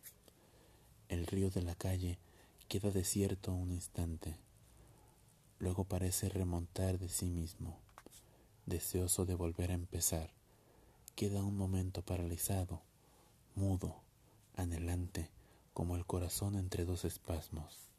El 1.09 1.27
río 1.27 1.51
de 1.51 1.63
la 1.63 1.75
calle 1.75 2.19
queda 2.69 2.91
desierto 2.91 3.53
un 3.53 3.71
instante, 3.73 4.37
luego 5.59 5.85
parece 5.85 6.29
remontar 6.29 6.99
de 6.99 7.09
sí 7.09 7.27
mismo, 7.27 7.79
deseoso 8.67 9.27
de 9.27 9.35
volver 9.35 9.71
a 9.71 9.75
empezar 9.75 10.40
queda 11.21 11.45
un 11.45 11.55
momento 11.55 12.01
paralizado, 12.01 12.81
mudo, 13.55 13.95
anhelante, 14.57 15.29
como 15.75 15.97
el 15.97 16.07
corazón 16.07 16.55
entre 16.55 16.87
dos 16.87 17.05
espasmos. 17.05 17.91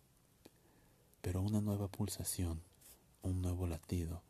Pero 1.21 1.43
una 1.43 1.61
nueva 1.61 1.87
pulsación, 1.87 2.63
un 3.21 3.43
nuevo 3.43 3.67
latido, 3.67 4.23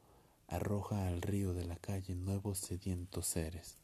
arroja 0.50 1.08
al 1.08 1.22
río 1.22 1.54
de 1.54 1.64
la 1.64 1.78
calle 1.78 2.16
nuevos 2.16 2.58
sedientos 2.58 3.28
seres, 3.28 3.78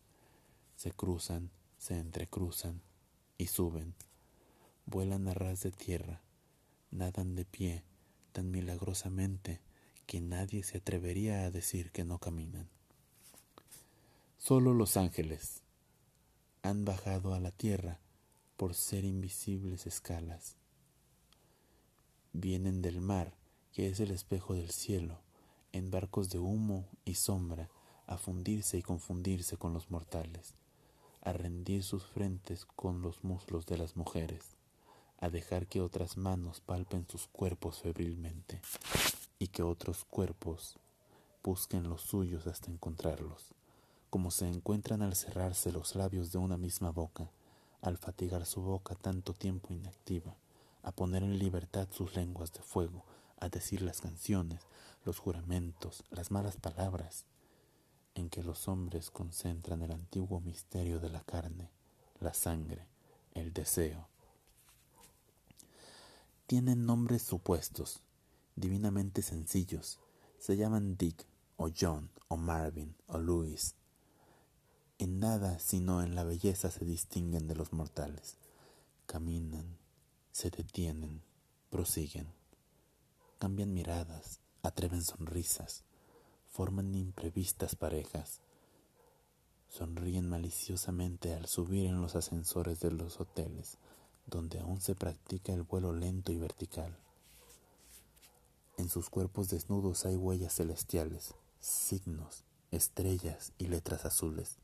se 0.76 0.92
cruzan, 0.92 1.52
se 1.78 1.98
entrecruzan 1.98 2.82
y 3.38 3.48
suben, 3.48 3.96
vuelan 4.88 5.30
a 5.30 5.34
ras 5.34 5.62
de 5.62 5.72
tierra, 5.72 6.20
nadan 6.92 7.34
de 7.36 7.46
pie 7.46 7.82
tan 8.34 8.52
milagrosamente 8.52 9.62
que 10.06 10.20
nadie 10.20 10.64
se 10.64 10.80
atrevería 10.80 11.46
a 11.46 11.50
decir 11.50 11.94
que 11.94 12.04
no 12.04 12.20
caminan. 12.20 12.68
Solo 14.48 14.74
los 14.74 14.96
ángeles 14.96 15.62
han 16.62 16.86
bajado 16.86 17.34
a 17.34 17.40
la 17.42 17.52
tierra 17.52 18.00
por 18.56 18.76
ser 18.76 19.04
invisibles 19.04 19.86
escalas. 19.86 20.56
Vienen 22.32 22.82
del 22.82 23.02
mar, 23.02 23.34
que 23.74 23.90
es 23.90 24.00
el 24.00 24.10
espejo 24.10 24.54
del 24.54 24.72
cielo, 24.72 25.20
en 25.74 25.92
barcos 25.92 26.30
de 26.30 26.40
humo 26.40 26.88
y 27.04 27.16
sombra, 27.16 27.70
a 28.06 28.18
fundirse 28.18 28.78
y 28.78 28.84
confundirse 28.84 29.58
con 29.58 29.74
los 29.74 29.92
mortales, 29.92 30.54
a 31.24 31.34
rendir 31.34 31.84
sus 31.84 32.06
frentes 32.06 32.66
con 32.66 33.02
los 33.02 33.26
muslos 33.26 33.66
de 33.66 33.78
las 33.78 33.98
mujeres, 33.98 34.56
a 35.20 35.28
dejar 35.30 35.68
que 35.68 35.82
otras 35.82 36.16
manos 36.16 36.62
palpen 36.62 37.06
sus 37.10 37.28
cuerpos 37.28 37.82
febrilmente 37.82 38.62
y 39.40 39.50
que 39.50 39.62
otros 39.62 40.06
cuerpos 40.06 40.80
busquen 41.44 41.90
los 41.90 42.00
suyos 42.00 42.48
hasta 42.48 42.72
encontrarlos, 42.72 43.54
como 44.10 44.32
se 44.32 44.48
encuentran 44.48 45.02
al 45.02 45.16
cerrarse 45.16 45.72
los 45.72 45.96
labios 45.96 46.32
de 46.32 46.38
una 46.38 46.58
misma 46.58 46.92
boca, 46.92 47.30
al 47.82 47.98
fatigar 47.98 48.46
su 48.46 48.62
boca 48.62 48.96
tanto 48.96 49.34
tiempo 49.34 49.74
inactiva, 49.74 50.36
a 50.84 50.92
poner 50.92 51.24
en 51.24 51.38
libertad 51.38 51.88
sus 51.92 52.16
lenguas 52.16 52.54
de 52.54 52.62
fuego, 52.62 53.04
a 53.40 53.50
decir 53.50 53.82
las 53.82 54.02
canciones, 54.02 54.62
los 55.04 55.20
juramentos, 55.20 56.04
las 56.10 56.32
malas 56.32 56.58
palabras, 56.58 57.26
en 58.16 58.30
que 58.30 58.44
los 58.44 58.68
hombres 58.68 59.12
concentran 59.12 59.82
el 59.82 59.92
antiguo 59.92 60.40
misterio 60.40 61.00
de 61.00 61.10
la 61.10 61.22
carne, 61.22 61.70
la 62.20 62.34
sangre, 62.34 62.88
el 63.34 63.54
deseo. 63.54 64.08
Tienen 66.48 66.86
nombres 66.86 67.24
supuestos, 67.24 68.02
divinamente 68.56 69.22
sencillos. 69.22 70.00
Se 70.40 70.56
llaman 70.58 70.98
Dick, 70.98 71.26
o 71.58 71.70
John, 71.78 72.10
o 72.28 72.38
Marvin, 72.38 72.96
o 73.08 73.18
Louis. 73.18 73.76
En 75.00 75.20
nada 75.20 75.60
sino 75.60 76.02
en 76.02 76.16
la 76.16 76.24
belleza 76.24 76.72
se 76.72 76.84
distinguen 76.84 77.48
de 77.48 77.56
los 77.56 77.72
mortales. 77.72 78.36
Caminan, 79.06 79.78
se 80.32 80.50
detienen, 80.50 81.22
prosiguen, 81.70 82.28
cambian 83.38 83.74
miradas, 83.74 84.40
atreven 84.64 85.04
sonrisas, 85.04 85.84
forman 86.52 86.96
imprevistas 86.96 87.76
parejas, 87.76 88.40
sonríen 89.70 90.28
maliciosamente 90.28 91.34
al 91.34 91.46
subir 91.46 91.86
en 91.86 92.02
los 92.02 92.16
ascensores 92.16 92.80
de 92.80 92.92
los 92.92 93.20
hoteles, 93.20 93.78
donde 94.26 94.60
aún 94.60 94.82
se 94.82 94.96
practica 94.96 95.54
el 95.54 95.62
vuelo 95.62 95.94
lento 95.94 96.32
y 96.32 96.40
vertical. 96.40 96.98
En 98.78 98.90
sus 98.90 99.10
cuerpos 99.12 99.50
desnudos 99.50 100.06
hay 100.06 100.16
huellas 100.16 100.56
celestiales, 100.56 101.36
signos, 101.60 102.44
estrellas 102.72 103.54
y 103.58 103.68
letras 103.68 104.06
azules. 104.06 104.58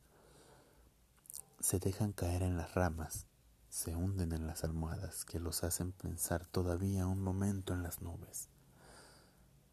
Se 1.63 1.79
dejan 1.79 2.11
caer 2.11 2.43
en 2.43 2.57
las 2.57 2.73
ramas, 2.75 3.25
se 3.69 3.95
hunden 3.95 4.33
en 4.33 4.47
las 4.47 4.65
almohadas 4.65 5.23
que 5.23 5.39
los 5.39 5.63
hacen 5.63 5.93
pensar 5.93 6.45
todavía 6.45 7.07
un 7.07 7.21
momento 7.21 7.71
en 7.71 7.83
las 7.83 8.01
nubes, 8.01 8.49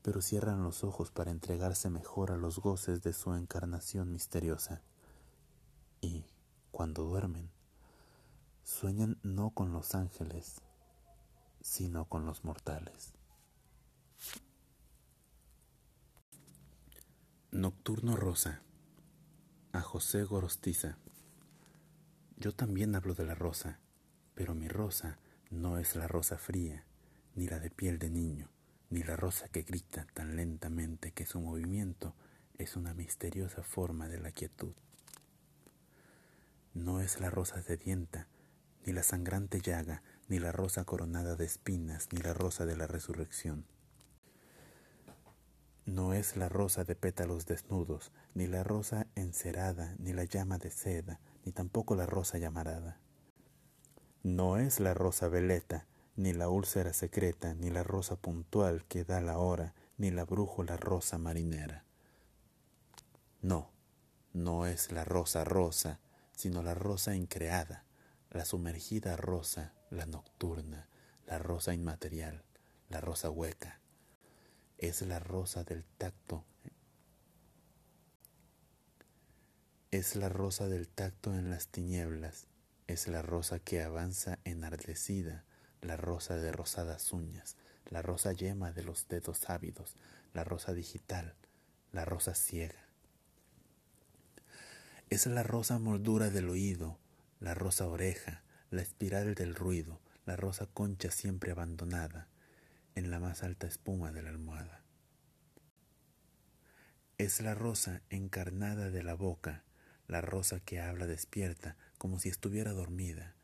pero 0.00 0.22
cierran 0.22 0.62
los 0.62 0.84
ojos 0.84 1.10
para 1.10 1.32
entregarse 1.32 1.90
mejor 1.90 2.30
a 2.30 2.36
los 2.36 2.60
goces 2.60 3.02
de 3.02 3.12
su 3.12 3.34
encarnación 3.34 4.12
misteriosa. 4.12 4.82
Y, 6.00 6.26
cuando 6.70 7.02
duermen, 7.02 7.50
sueñan 8.62 9.18
no 9.24 9.50
con 9.50 9.72
los 9.72 9.96
ángeles, 9.96 10.60
sino 11.60 12.04
con 12.04 12.24
los 12.24 12.44
mortales. 12.44 13.14
Nocturno 17.50 18.14
Rosa 18.14 18.62
a 19.72 19.80
José 19.80 20.22
Gorostiza. 20.22 20.96
Yo 22.40 22.52
también 22.52 22.94
hablo 22.94 23.12
de 23.12 23.26
la 23.26 23.34
rosa, 23.34 23.80
pero 24.34 24.54
mi 24.54 24.66
rosa 24.66 25.18
no 25.50 25.76
es 25.76 25.94
la 25.94 26.08
rosa 26.08 26.38
fría, 26.38 26.86
ni 27.34 27.46
la 27.46 27.58
de 27.58 27.68
piel 27.68 27.98
de 27.98 28.08
niño, 28.08 28.48
ni 28.88 29.02
la 29.02 29.14
rosa 29.14 29.48
que 29.48 29.60
grita 29.60 30.06
tan 30.14 30.36
lentamente 30.36 31.12
que 31.12 31.26
su 31.26 31.38
movimiento 31.38 32.14
es 32.56 32.76
una 32.76 32.94
misteriosa 32.94 33.62
forma 33.62 34.08
de 34.08 34.20
la 34.20 34.32
quietud. 34.32 34.72
No 36.72 37.02
es 37.02 37.20
la 37.20 37.28
rosa 37.28 37.60
sedienta, 37.60 38.26
ni 38.86 38.94
la 38.94 39.02
sangrante 39.02 39.60
llaga, 39.60 40.02
ni 40.28 40.38
la 40.38 40.50
rosa 40.50 40.86
coronada 40.86 41.36
de 41.36 41.44
espinas, 41.44 42.08
ni 42.10 42.22
la 42.22 42.32
rosa 42.32 42.64
de 42.64 42.74
la 42.74 42.86
resurrección. 42.86 43.66
No 45.84 46.14
es 46.14 46.38
la 46.38 46.48
rosa 46.48 46.84
de 46.84 46.94
pétalos 46.94 47.44
desnudos, 47.44 48.12
ni 48.32 48.46
la 48.46 48.64
rosa 48.64 49.08
encerada, 49.14 49.94
ni 49.98 50.14
la 50.14 50.24
llama 50.24 50.56
de 50.56 50.70
seda, 50.70 51.20
ni 51.44 51.52
tampoco 51.52 51.94
la 51.94 52.06
rosa 52.06 52.38
llamarada. 52.38 53.00
No 54.22 54.58
es 54.58 54.80
la 54.80 54.94
rosa 54.94 55.28
veleta, 55.28 55.86
ni 56.16 56.32
la 56.32 56.48
úlcera 56.48 56.92
secreta, 56.92 57.54
ni 57.54 57.70
la 57.70 57.82
rosa 57.82 58.16
puntual 58.16 58.84
que 58.86 59.04
da 59.04 59.20
la 59.20 59.38
hora, 59.38 59.74
ni 59.96 60.10
la 60.10 60.24
brújula 60.24 60.76
rosa 60.76 61.18
marinera. 61.18 61.84
No, 63.40 63.70
no 64.32 64.66
es 64.66 64.92
la 64.92 65.04
rosa 65.04 65.44
rosa, 65.44 66.00
sino 66.36 66.62
la 66.62 66.74
rosa 66.74 67.14
increada, 67.14 67.84
la 68.30 68.44
sumergida 68.44 69.16
rosa, 69.16 69.74
la 69.90 70.06
nocturna, 70.06 70.88
la 71.26 71.38
rosa 71.38 71.72
inmaterial, 71.72 72.44
la 72.88 73.00
rosa 73.00 73.30
hueca 73.30 73.80
es 74.80 75.02
la 75.02 75.18
rosa 75.18 75.62
del 75.62 75.84
tacto. 75.84 76.44
Es 79.92 80.14
la 80.14 80.28
rosa 80.28 80.68
del 80.68 80.86
tacto 80.86 81.34
en 81.34 81.50
las 81.50 81.66
tinieblas, 81.66 82.46
es 82.86 83.08
la 83.08 83.22
rosa 83.22 83.58
que 83.58 83.82
avanza 83.82 84.38
enardecida, 84.44 85.44
la 85.80 85.96
rosa 85.96 86.36
de 86.36 86.52
rosadas 86.52 87.12
uñas, 87.12 87.56
la 87.86 88.00
rosa 88.00 88.32
yema 88.32 88.70
de 88.70 88.84
los 88.84 89.08
dedos 89.08 89.50
ávidos, 89.50 89.96
la 90.32 90.44
rosa 90.44 90.74
digital, 90.74 91.34
la 91.90 92.04
rosa 92.04 92.36
ciega. 92.36 92.86
Es 95.08 95.26
la 95.26 95.42
rosa 95.42 95.80
moldura 95.80 96.30
del 96.30 96.50
oído, 96.50 97.00
la 97.40 97.54
rosa 97.54 97.88
oreja, 97.88 98.44
la 98.70 98.82
espiral 98.82 99.34
del 99.34 99.56
ruido, 99.56 100.00
la 100.24 100.36
rosa 100.36 100.66
concha 100.66 101.10
siempre 101.10 101.50
abandonada, 101.50 102.28
en 102.94 103.10
la 103.10 103.18
más 103.18 103.42
alta 103.42 103.66
espuma 103.66 104.12
de 104.12 104.22
la 104.22 104.30
almohada. 104.30 104.84
Es 107.18 107.40
la 107.40 107.56
rosa 107.56 108.02
encarnada 108.08 108.90
de 108.90 109.02
la 109.02 109.14
boca, 109.14 109.64
la 110.10 110.20
rosa 110.20 110.58
que 110.58 110.80
habla 110.80 111.06
despierta 111.06 111.76
como 111.96 112.18
si 112.18 112.28
estuviera 112.28 112.72
dormida. 112.72 113.36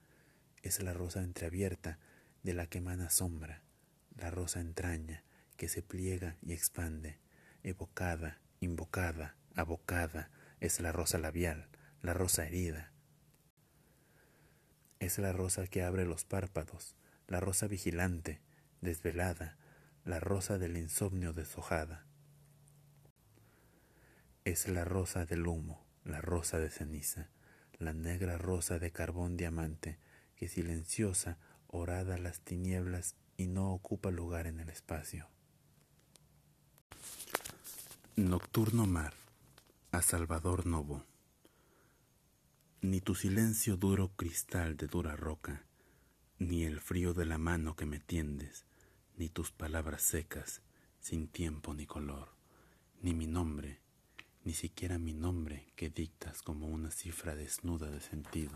Es 0.62 0.83
la 0.83 0.92
rosa 0.94 1.22
entreabierta 1.22 2.00
de 2.42 2.55
la 2.55 2.66
que 2.66 2.79
emana 2.79 3.09
sombra, 3.09 3.62
la 4.16 4.33
rosa 4.33 4.59
entraña 4.59 5.22
que 5.57 5.68
se 5.68 5.81
pliega 5.81 6.37
y 6.42 6.55
expande, 6.55 7.20
evocada, 7.62 8.40
invocada, 8.59 9.37
abocada, 9.55 10.29
es 10.59 10.81
la 10.81 10.90
rosa 10.90 11.18
labial, 11.18 11.68
la 12.02 12.14
rosa 12.14 12.44
herida. 12.44 12.90
Es 14.98 15.18
la 15.18 15.33
rosa 15.33 15.68
que 15.68 15.85
abre 15.85 16.05
los 16.05 16.24
párpados, 16.24 16.96
la 17.29 17.38
rosa 17.38 17.68
vigilante, 17.68 18.40
desvelada, 18.81 19.57
la 20.05 20.18
rosa 20.18 20.59
del 20.59 20.76
insomnio 20.76 21.33
deshojada. 21.33 22.07
Es 24.44 24.66
la 24.66 24.85
rosa 24.85 25.26
del 25.26 25.46
humo, 25.46 25.86
la 26.07 26.21
rosa 26.21 26.59
de 26.59 26.71
ceniza, 26.71 27.29
la 27.79 27.92
negra 27.92 28.38
rosa 28.38 28.79
de 28.79 28.92
carbón 28.92 29.37
diamante, 29.37 29.99
que 30.37 30.49
silenciosa 30.49 31.38
orada 31.66 32.16
las 32.16 32.40
tinieblas 32.40 33.16
y 33.37 33.49
no 33.49 33.73
ocupa 33.73 34.11
lugar 34.11 34.47
en 34.47 34.61
el 34.61 34.69
espacio. 34.69 35.29
Nocturno 38.16 38.87
mar, 38.87 39.14
a 39.90 40.01
Salvador 40.01 40.66
Novo. 40.66 41.05
Ni 42.81 43.01
tu 43.01 43.14
silencio 43.14 43.77
duro 43.77 44.12
cristal 44.16 44.77
de 44.77 44.87
dura 44.87 45.16
roca, 45.16 45.64
ni 46.38 46.64
el 46.64 46.81
frío 46.81 47.14
de 47.14 47.27
la 47.27 47.38
mano 47.38 47.75
que 47.75 47.85
me 47.85 47.99
tiendes, 47.99 48.64
ni 49.16 49.29
tus 49.29 49.51
palabras 49.51 50.03
secas, 50.03 50.62
sin 51.01 51.29
tiempo 51.29 51.75
ni 51.75 51.87
color, 51.87 52.29
ni 53.03 53.12
mi 53.12 53.27
nombre, 53.27 53.81
ni 54.47 54.53
siquiera 54.53 54.97
mi 55.01 55.13
nombre 55.13 55.67
que 55.75 55.91
dictas 55.91 56.41
como 56.41 56.69
una 56.69 56.93
cifra 56.93 57.35
desnuda 57.35 57.91
de 57.91 58.01
sentido, 58.01 58.55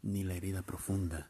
ni 0.00 0.22
la 0.22 0.34
herida 0.34 0.62
profunda, 0.62 1.28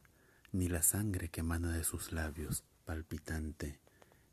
ni 0.52 0.68
la 0.68 0.82
sangre 0.82 1.30
que 1.30 1.40
emana 1.40 1.72
de 1.72 1.84
sus 1.84 2.12
labios, 2.12 2.64
palpitante, 2.84 3.80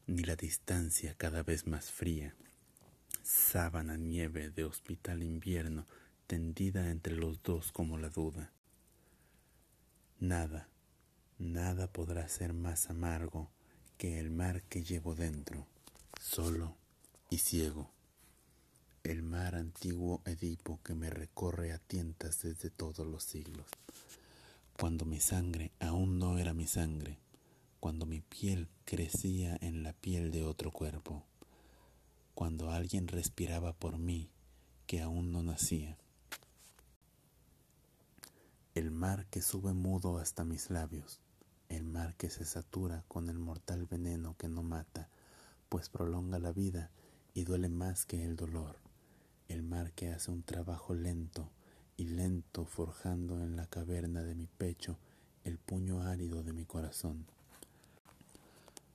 ni 0.07 0.23
la 0.23 0.35
distancia 0.35 1.15
cada 1.15 1.41
vez 1.41 1.67
más 1.67 1.89
fría, 1.89 2.35
sábana 3.23 3.95
nieve 3.95 4.49
de 4.49 4.65
hospital 4.65 5.23
invierno 5.23 5.87
tendida 6.27 6.91
entre 6.91 7.15
los 7.15 7.41
dos 7.43 7.71
como 7.71 7.97
la 7.97 8.09
duda. 8.09 8.51
Nada, 10.19 10.67
nada 11.39 11.87
podrá 11.87 12.27
ser 12.27 12.51
más 12.51 12.89
amargo 12.89 13.49
que 13.97 14.19
el 14.19 14.31
mar 14.31 14.63
que 14.63 14.83
llevo 14.83 15.15
dentro, 15.15 15.65
solo 16.19 16.75
y 17.29 17.37
ciego. 17.39 17.89
El 19.03 19.23
mar 19.23 19.55
antiguo 19.55 20.21
Edipo 20.25 20.79
que 20.83 20.93
me 20.93 21.09
recorre 21.09 21.73
a 21.73 21.79
tientas 21.79 22.41
desde 22.41 22.69
todos 22.69 23.05
los 23.05 23.23
siglos. 23.23 23.67
Cuando 24.79 25.05
mi 25.05 25.19
sangre 25.19 25.71
aún 25.79 26.19
no 26.19 26.37
era 26.37 26.53
mi 26.53 26.67
sangre, 26.67 27.17
cuando 27.79 28.05
mi 28.05 28.21
piel 28.21 28.67
crecía 28.83 29.57
en 29.61 29.83
la 29.83 29.93
piel 29.93 30.31
de 30.31 30.43
otro 30.43 30.71
cuerpo, 30.71 31.23
cuando 32.33 32.71
alguien 32.71 33.07
respiraba 33.07 33.73
por 33.73 33.97
mí 33.97 34.29
que 34.87 35.01
aún 35.01 35.31
no 35.31 35.41
nacía. 35.41 35.97
El 38.75 38.91
mar 38.91 39.25
que 39.27 39.41
sube 39.41 39.73
mudo 39.73 40.17
hasta 40.17 40.43
mis 40.43 40.69
labios, 40.69 41.21
el 41.69 41.85
mar 41.85 42.15
que 42.15 42.29
se 42.29 42.45
satura 42.45 43.03
con 43.07 43.29
el 43.29 43.39
mortal 43.39 43.85
veneno 43.85 44.35
que 44.37 44.49
no 44.49 44.63
mata, 44.63 45.09
pues 45.69 45.89
prolonga 45.89 46.39
la 46.39 46.51
vida 46.51 46.91
y 47.35 47.43
duele 47.43 47.67
más 47.67 48.05
que 48.05 48.23
el 48.23 48.37
dolor, 48.37 48.77
el 49.49 49.61
mar 49.61 49.91
que 49.91 50.09
hace 50.09 50.31
un 50.31 50.41
trabajo 50.41 50.93
lento 50.93 51.51
y 51.97 52.05
lento 52.05 52.65
forjando 52.65 53.43
en 53.43 53.57
la 53.57 53.67
caverna 53.67 54.23
de 54.23 54.35
mi 54.35 54.47
pecho 54.47 54.97
el 55.43 55.57
puño 55.57 56.01
árido 56.01 56.43
de 56.43 56.53
mi 56.53 56.63
corazón. 56.63 57.25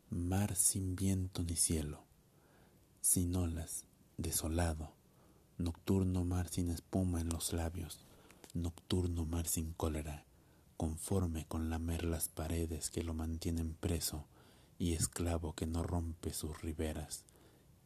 Mar 0.08 0.56
sin 0.56 0.96
viento 0.96 1.42
ni 1.42 1.54
cielo, 1.54 2.02
sin 3.02 3.36
olas, 3.36 3.84
desolado, 4.16 4.90
nocturno 5.58 6.24
mar 6.24 6.48
sin 6.48 6.70
espuma 6.70 7.20
en 7.20 7.28
los 7.28 7.52
labios, 7.52 8.00
nocturno 8.54 9.26
mar 9.26 9.46
sin 9.46 9.74
cólera, 9.74 10.24
conforme 10.78 11.44
con 11.44 11.68
lamer 11.68 12.04
las 12.04 12.28
paredes 12.28 12.88
que 12.88 13.04
lo 13.04 13.12
mantienen 13.12 13.74
preso, 13.74 14.24
y 14.78 14.94
esclavo 14.94 15.52
que 15.52 15.66
no 15.66 15.82
rompe 15.82 16.32
sus 16.32 16.62
riberas, 16.62 17.22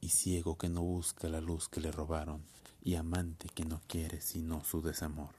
y 0.04 0.10
ciego 0.10 0.58
que 0.58 0.68
no 0.68 0.82
busca 0.82 1.28
la 1.28 1.40
luz 1.40 1.70
que 1.70 1.80
le 1.80 1.90
robaron, 1.90 2.44
y 2.82 2.96
amante 2.96 3.48
que 3.48 3.64
no 3.64 3.80
quiere 3.86 4.20
sino 4.20 4.62
su 4.62 4.82
desamor. 4.82 5.30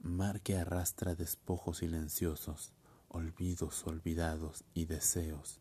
Mar 0.00 0.40
que 0.40 0.56
arrastra 0.56 1.14
despojos 1.14 1.78
silenciosos, 1.78 2.72
olvidos 3.08 3.86
olvidados 3.86 4.64
y 4.72 4.86
deseos, 4.86 5.60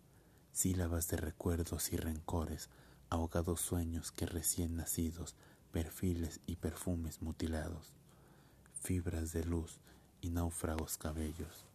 sílabas 0.54 1.10
de 1.10 1.18
recuerdos 1.18 1.92
y 1.92 1.98
rencores, 1.98 2.70
ahogados 3.10 3.60
sueños 3.60 4.14
que 4.14 4.26
recién 4.26 4.78
nacidos, 4.78 5.36
perfiles 5.74 6.40
y 6.48 6.56
perfumes 6.56 7.22
mutilados, 7.22 7.92
fibras 8.82 9.34
de 9.34 9.44
luz 9.44 9.82
y 10.22 10.30
náufragos 10.30 10.98
cabellos. 10.98 11.66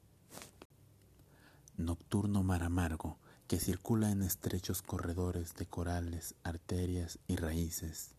Nocturno 1.76 2.42
mar 2.42 2.62
amargo 2.62 3.18
que 3.52 3.60
circula 3.60 4.10
en 4.10 4.22
estrechos 4.22 4.80
corredores 4.80 5.54
de 5.56 5.66
corales, 5.66 6.34
arterias 6.42 7.18
y 7.28 7.36
raíces, 7.36 8.14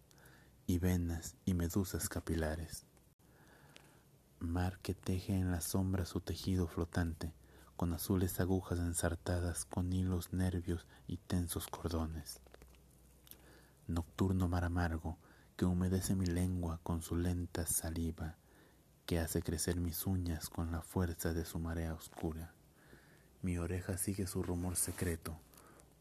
y 0.67 0.77
venas 0.77 1.33
y 1.43 1.55
medusas 1.55 2.07
capilares. 2.07 2.85
Mar 4.39 4.77
que 4.83 4.93
teje 4.93 5.33
en 5.33 5.49
la 5.49 5.59
sombra 5.61 6.05
su 6.05 6.21
tejido 6.21 6.67
flotante, 6.67 7.33
con 7.75 7.93
azules 7.93 8.39
agujas 8.39 8.77
ensartadas 8.77 9.65
con 9.65 9.91
hilos 9.91 10.33
nervios 10.33 10.85
y 11.07 11.17
tensos 11.17 11.65
cordones. 11.65 12.39
Nocturno 13.87 14.47
mar 14.47 14.65
amargo 14.65 15.17
que 15.57 15.65
humedece 15.65 16.13
mi 16.13 16.27
lengua 16.27 16.79
con 16.83 17.01
su 17.01 17.15
lenta 17.15 17.65
saliva, 17.65 18.37
que 19.07 19.17
hace 19.17 19.41
crecer 19.41 19.77
mis 19.77 20.05
uñas 20.05 20.51
con 20.51 20.71
la 20.71 20.83
fuerza 20.83 21.33
de 21.33 21.43
su 21.43 21.57
marea 21.57 21.95
oscura. 21.95 22.53
Mi 23.43 23.57
oreja 23.57 23.97
sigue 23.97 24.25
su 24.25 24.41
rumor 24.41 24.77
secreto, 24.77 25.37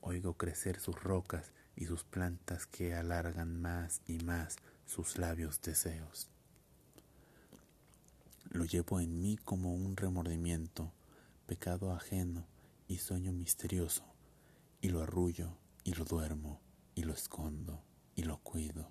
oigo 0.01 0.35
crecer 0.35 0.79
sus 0.79 0.95
rocas 1.03 1.51
y 1.75 1.87
sus 1.87 2.05
plantas 2.05 2.67
que 2.67 2.95
alargan 2.95 3.61
más 3.61 4.01
y 4.07 4.21
más 4.21 4.57
sus 4.87 5.19
labios 5.19 5.61
deseos. 5.61 6.31
Lo 8.51 8.65
llevo 8.65 9.01
en 9.01 9.21
mí 9.21 9.37
como 9.37 9.75
un 9.75 9.97
remordimiento, 9.97 10.93
pecado 11.47 11.93
ajeno 11.93 12.47
y 12.87 12.99
sueño 12.99 13.33
misterioso, 13.33 14.05
y 14.81 14.91
lo 14.91 15.03
arrullo 15.03 15.59
y 15.83 15.95
lo 15.95 16.05
duermo 16.05 16.61
y 16.95 17.03
lo 17.03 17.13
escondo 17.13 17.83
y 18.15 18.23
lo 18.23 18.39
cuido 18.39 18.89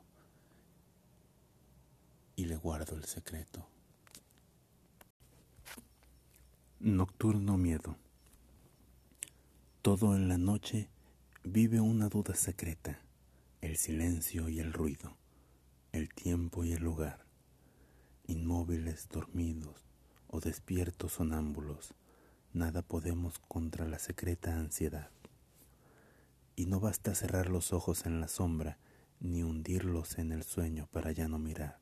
y 2.35 2.45
le 2.45 2.57
guardo 2.57 2.97
el 2.97 3.05
secreto. 3.05 3.65
Nocturno 6.79 7.57
miedo. 7.57 7.95
Todo 9.81 10.15
en 10.15 10.27
la 10.27 10.37
noche 10.37 10.91
vive 11.43 11.81
una 11.81 12.07
duda 12.07 12.35
secreta, 12.35 13.01
el 13.61 13.77
silencio 13.77 14.47
y 14.47 14.59
el 14.59 14.73
ruido, 14.73 15.17
el 15.91 16.13
tiempo 16.13 16.63
y 16.63 16.73
el 16.73 16.83
lugar, 16.83 17.25
inmóviles, 18.27 19.09
dormidos 19.09 19.87
o 20.27 20.39
despiertos 20.39 21.13
sonámbulos 21.13 21.95
nada 22.53 22.83
podemos 22.83 23.39
contra 23.39 23.87
la 23.87 23.97
secreta 23.97 24.55
ansiedad. 24.55 25.09
Y 26.55 26.67
no 26.67 26.79
basta 26.79 27.15
cerrar 27.15 27.49
los 27.49 27.73
ojos 27.73 28.05
en 28.05 28.21
la 28.21 28.27
sombra, 28.27 28.77
ni 29.19 29.41
hundirlos 29.41 30.19
en 30.19 30.31
el 30.31 30.43
sueño 30.43 30.89
para 30.91 31.11
ya 31.11 31.27
no 31.27 31.39
mirar, 31.39 31.79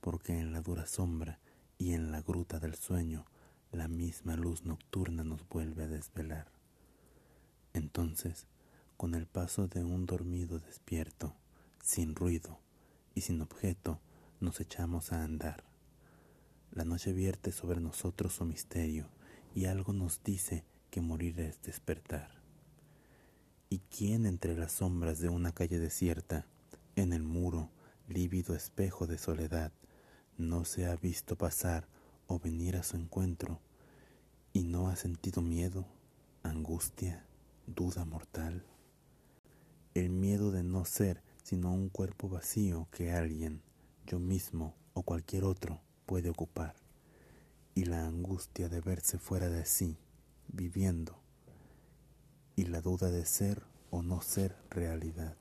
porque 0.00 0.36
en 0.36 0.50
la 0.50 0.62
dura 0.62 0.84
sombra 0.86 1.38
y 1.78 1.92
en 1.92 2.10
la 2.10 2.22
gruta 2.22 2.58
del 2.58 2.74
sueño 2.74 3.24
la 3.70 3.86
misma 3.86 4.34
luz 4.34 4.64
nocturna 4.64 5.22
nos 5.22 5.48
vuelve 5.48 5.84
a 5.84 5.88
desvelar. 5.88 6.55
Entonces, 7.76 8.46
con 8.96 9.14
el 9.14 9.26
paso 9.26 9.68
de 9.68 9.84
un 9.84 10.06
dormido 10.06 10.58
despierto, 10.58 11.34
sin 11.82 12.14
ruido 12.14 12.58
y 13.14 13.20
sin 13.20 13.42
objeto, 13.42 14.00
nos 14.40 14.60
echamos 14.60 15.12
a 15.12 15.22
andar. 15.22 15.62
La 16.72 16.86
noche 16.86 17.12
vierte 17.12 17.52
sobre 17.52 17.80
nosotros 17.80 18.32
su 18.32 18.46
misterio, 18.46 19.10
y 19.54 19.66
algo 19.66 19.92
nos 19.92 20.22
dice 20.24 20.64
que 20.90 21.02
morir 21.02 21.38
es 21.38 21.60
despertar. 21.60 22.30
¿Y 23.68 23.80
quién 23.90 24.24
entre 24.24 24.56
las 24.56 24.72
sombras 24.72 25.18
de 25.18 25.28
una 25.28 25.52
calle 25.52 25.78
desierta, 25.78 26.46
en 26.94 27.12
el 27.12 27.24
muro, 27.24 27.68
lívido 28.08 28.54
espejo 28.54 29.06
de 29.06 29.18
soledad, 29.18 29.70
no 30.38 30.64
se 30.64 30.86
ha 30.86 30.96
visto 30.96 31.36
pasar 31.36 31.88
o 32.26 32.38
venir 32.38 32.76
a 32.76 32.82
su 32.82 32.96
encuentro 32.96 33.60
y 34.54 34.62
no 34.62 34.88
ha 34.88 34.96
sentido 34.96 35.42
miedo, 35.42 35.86
angustia, 36.42 37.26
duda 37.66 38.04
mortal? 38.04 38.64
El 39.94 40.10
miedo 40.10 40.50
de 40.50 40.62
no 40.62 40.84
ser 40.84 41.22
sino 41.42 41.72
un 41.72 41.88
cuerpo 41.88 42.28
vacío 42.28 42.88
que 42.90 43.12
alguien, 43.12 43.62
yo 44.06 44.18
mismo 44.18 44.74
o 44.94 45.02
cualquier 45.02 45.44
otro, 45.44 45.80
puede 46.06 46.30
ocupar 46.30 46.74
y 47.76 47.84
la 47.84 48.06
angustia 48.06 48.70
de 48.70 48.80
verse 48.80 49.18
fuera 49.18 49.50
de 49.50 49.66
sí, 49.66 49.98
viviendo, 50.48 51.20
y 52.56 52.64
la 52.64 52.80
duda 52.80 53.10
de 53.10 53.26
ser 53.26 53.62
o 53.90 54.02
no 54.02 54.22
ser 54.22 54.56
realidad. 54.70 55.36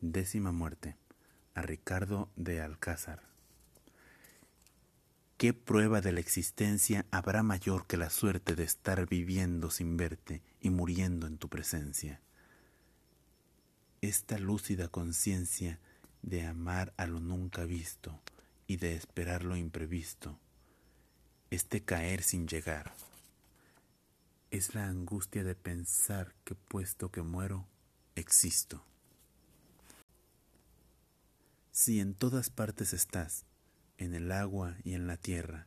Décima 0.00 0.52
muerte 0.52 0.96
a 1.54 1.62
Ricardo 1.62 2.30
de 2.36 2.60
Alcázar. 2.60 3.29
¿Qué 5.40 5.54
prueba 5.54 6.02
de 6.02 6.12
la 6.12 6.20
existencia 6.20 7.06
habrá 7.10 7.42
mayor 7.42 7.86
que 7.86 7.96
la 7.96 8.10
suerte 8.10 8.54
de 8.54 8.64
estar 8.64 9.08
viviendo 9.08 9.70
sin 9.70 9.96
verte 9.96 10.42
y 10.60 10.68
muriendo 10.68 11.26
en 11.26 11.38
tu 11.38 11.48
presencia? 11.48 12.20
Esta 14.02 14.36
lúcida 14.36 14.88
conciencia 14.88 15.80
de 16.20 16.44
amar 16.44 16.92
a 16.98 17.06
lo 17.06 17.20
nunca 17.20 17.64
visto, 17.64 18.20
y 18.66 18.76
de 18.76 18.94
esperar 18.94 19.42
lo 19.42 19.56
imprevisto, 19.56 20.38
este 21.48 21.82
caer 21.86 22.22
sin 22.22 22.46
llegar. 22.46 22.92
Es 24.50 24.74
la 24.74 24.88
angustia 24.88 25.42
de 25.42 25.54
pensar 25.54 26.34
que 26.44 26.54
puesto 26.54 27.10
que 27.10 27.22
muero, 27.22 27.66
existo. 28.14 28.84
Si 31.72 31.98
en 31.98 32.12
todas 32.12 32.50
partes 32.50 32.92
estás, 32.92 33.46
en 34.00 34.14
el 34.14 34.32
agua 34.32 34.78
y 34.82 34.94
en 34.94 35.06
la 35.06 35.18
tierra, 35.18 35.66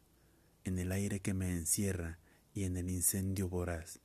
en 0.64 0.80
el 0.80 0.92
aire 0.92 1.20
que 1.20 1.36
me 1.36 1.52
encierra 1.52 2.18
y 2.56 2.64
en 2.64 2.78
el 2.78 2.90
incendio 2.90 3.48
voraz, 3.48 4.00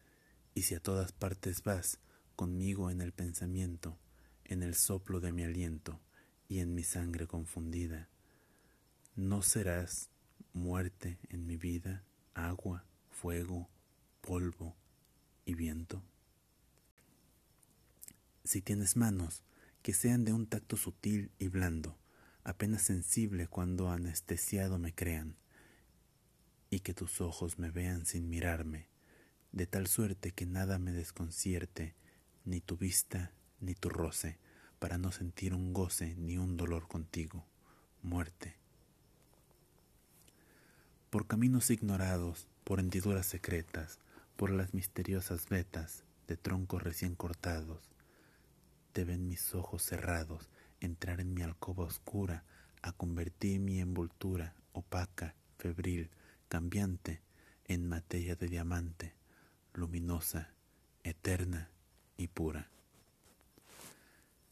y 0.54 0.62
si 0.62 0.74
a 0.74 0.80
todas 0.80 1.12
partes 1.12 1.62
vas, 1.62 1.98
conmigo 2.36 2.90
en 2.90 3.00
el 3.00 3.12
pensamiento, 3.12 3.98
en 4.44 4.62
el 4.62 4.74
soplo 4.74 5.20
de 5.20 5.32
mi 5.32 5.44
aliento 5.44 5.98
y 6.46 6.60
en 6.60 6.74
mi 6.74 6.82
sangre 6.82 7.26
confundida, 7.26 8.08
no 9.16 9.40
serás 9.40 10.10
muerte 10.52 11.18
en 11.30 11.46
mi 11.46 11.56
vida, 11.56 12.04
agua, 12.34 12.84
fuego, 13.10 13.70
polvo 14.20 14.76
y 15.46 15.54
viento. 15.54 16.02
Si 18.44 18.60
tienes 18.60 18.94
manos, 18.94 19.42
que 19.82 19.94
sean 19.94 20.26
de 20.26 20.34
un 20.34 20.46
tacto 20.46 20.76
sutil 20.76 21.30
y 21.38 21.48
blando, 21.48 21.96
apenas 22.48 22.80
sensible 22.80 23.46
cuando 23.46 23.90
anestesiado 23.90 24.78
me 24.78 24.94
crean, 24.94 25.36
y 26.70 26.80
que 26.80 26.94
tus 26.94 27.20
ojos 27.20 27.58
me 27.58 27.70
vean 27.70 28.06
sin 28.06 28.30
mirarme, 28.30 28.86
de 29.52 29.66
tal 29.66 29.86
suerte 29.86 30.32
que 30.32 30.46
nada 30.46 30.78
me 30.78 30.92
desconcierte, 30.92 31.94
ni 32.46 32.62
tu 32.62 32.78
vista 32.78 33.32
ni 33.60 33.74
tu 33.74 33.90
roce, 33.90 34.38
para 34.78 34.96
no 34.96 35.12
sentir 35.12 35.52
un 35.52 35.74
goce 35.74 36.14
ni 36.16 36.38
un 36.38 36.56
dolor 36.56 36.88
contigo, 36.88 37.44
muerte. 38.02 38.56
Por 41.10 41.26
caminos 41.26 41.68
ignorados, 41.68 42.48
por 42.64 42.80
hendiduras 42.80 43.26
secretas, 43.26 43.98
por 44.36 44.48
las 44.48 44.72
misteriosas 44.72 45.50
vetas 45.50 46.02
de 46.26 46.38
troncos 46.38 46.82
recién 46.82 47.14
cortados, 47.14 47.90
te 48.94 49.04
ven 49.04 49.28
mis 49.28 49.54
ojos 49.54 49.82
cerrados 49.82 50.48
entrar 50.80 51.20
en 51.20 51.34
mi 51.34 51.42
alcoba 51.42 51.84
oscura 51.84 52.44
a 52.82 52.92
convertir 52.92 53.60
mi 53.60 53.80
envoltura 53.80 54.54
opaca, 54.72 55.34
febril, 55.58 56.10
cambiante, 56.48 57.20
en 57.64 57.86
materia 57.86 58.34
de 58.34 58.48
diamante, 58.48 59.14
luminosa, 59.74 60.50
eterna 61.04 61.70
y 62.16 62.28
pura. 62.28 62.70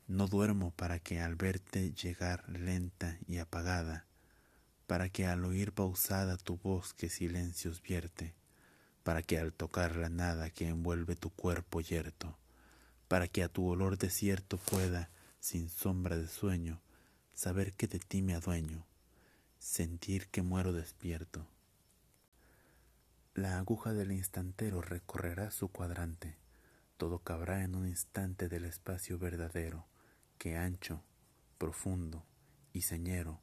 No 0.07 0.29
duermo 0.29 0.71
para 0.73 0.99
que 0.99 1.21
al 1.21 1.35
verte 1.35 1.93
llegar 1.93 2.49
lenta 2.49 3.19
y 3.27 3.39
apagada, 3.39 4.07
para 4.87 5.09
que 5.09 5.27
al 5.27 5.45
oír 5.45 5.73
pausada 5.73 6.37
tu 6.37 6.59
voz 6.59 6.95
que 6.95 7.09
silencios 7.09 7.83
vierte, 7.83 8.35
para 9.03 9.23
que 9.23 9.39
al 9.39 9.53
tocar 9.53 9.97
la 9.97 10.09
nada 10.09 10.51
que 10.51 10.69
envuelve 10.69 11.17
tu 11.17 11.31
cuerpo 11.31 11.81
yerto, 11.81 12.39
para 13.09 13.27
que 13.29 13.43
a 13.43 13.49
tu 13.49 13.67
olor 13.67 13.99
desierto 13.99 14.59
pueda, 14.59 15.11
sin 15.47 15.69
sombra 15.69 16.17
de 16.17 16.27
sueño, 16.27 16.81
saber 17.33 17.73
que 17.75 17.87
de 17.87 18.01
ti 18.01 18.21
me 18.21 18.35
adueño, 18.35 18.85
sentir 19.61 20.27
que 20.27 20.43
muero 20.43 20.73
despierto. 20.73 21.47
La 23.33 23.57
aguja 23.57 23.93
del 23.93 24.11
instantero 24.11 24.83
recorrerá 24.83 25.53
su 25.53 25.69
cuadrante, 25.69 26.37
todo 26.97 27.21
cabrá 27.21 27.63
en 27.63 27.77
un 27.77 27.87
instante 27.87 28.49
del 28.49 28.65
espacio 28.65 29.21
verdadero, 29.21 29.87
que 30.37 30.57
ancho, 30.57 31.05
profundo 31.59 32.25
y 32.73 32.83
señero 32.83 33.39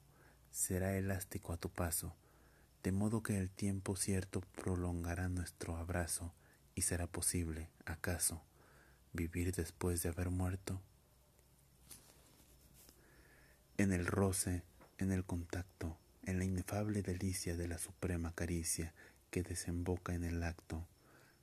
será 0.52 0.98
elástico 0.98 1.54
a 1.54 1.58
tu 1.58 1.70
paso, 1.70 2.18
de 2.84 2.92
modo 2.92 3.24
que 3.24 3.38
el 3.38 3.50
tiempo 3.50 3.96
cierto 3.96 4.42
prolongará 4.42 5.30
nuestro 5.30 5.78
abrazo 5.78 6.34
y 6.76 6.82
será 6.82 7.08
posible, 7.08 7.70
acaso, 7.86 8.44
vivir 9.14 9.56
después 9.56 10.04
de 10.04 10.10
haber 10.10 10.32
muerto. 10.32 10.82
En 13.78 13.92
el 13.92 14.06
roce, 14.06 14.64
en 15.00 15.12
el 15.12 15.26
contacto, 15.26 15.98
en 16.24 16.38
la 16.38 16.46
inefable 16.46 17.02
delicia 17.02 17.58
de 17.58 17.68
la 17.68 17.80
suprema 17.80 18.34
caricia 18.34 18.94
que 19.32 19.42
desemboca 19.42 20.14
en 20.14 20.24
el 20.24 20.44
acto, 20.44 20.88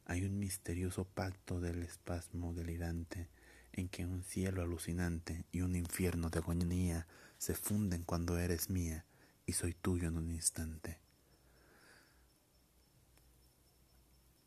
hay 0.07 0.25
un 0.25 0.39
misterioso 0.39 1.05
pacto 1.05 1.61
del 1.61 1.83
espasmo 1.83 2.53
delirante 2.55 3.29
en 3.73 3.89
que 3.89 4.07
un 4.07 4.23
cielo 4.23 4.63
alucinante 4.63 5.45
y 5.53 5.63
un 5.63 5.75
infierno 5.75 6.31
de 6.31 6.39
agonía 6.39 7.07
se 7.39 7.55
funden 7.55 8.05
cuando 8.05 8.39
eres 8.39 8.71
mía 8.71 9.05
y 9.47 9.53
soy 9.53 9.75
tuyo 9.75 10.09
en 10.09 10.17
un 10.17 10.31
instante. 10.31 10.99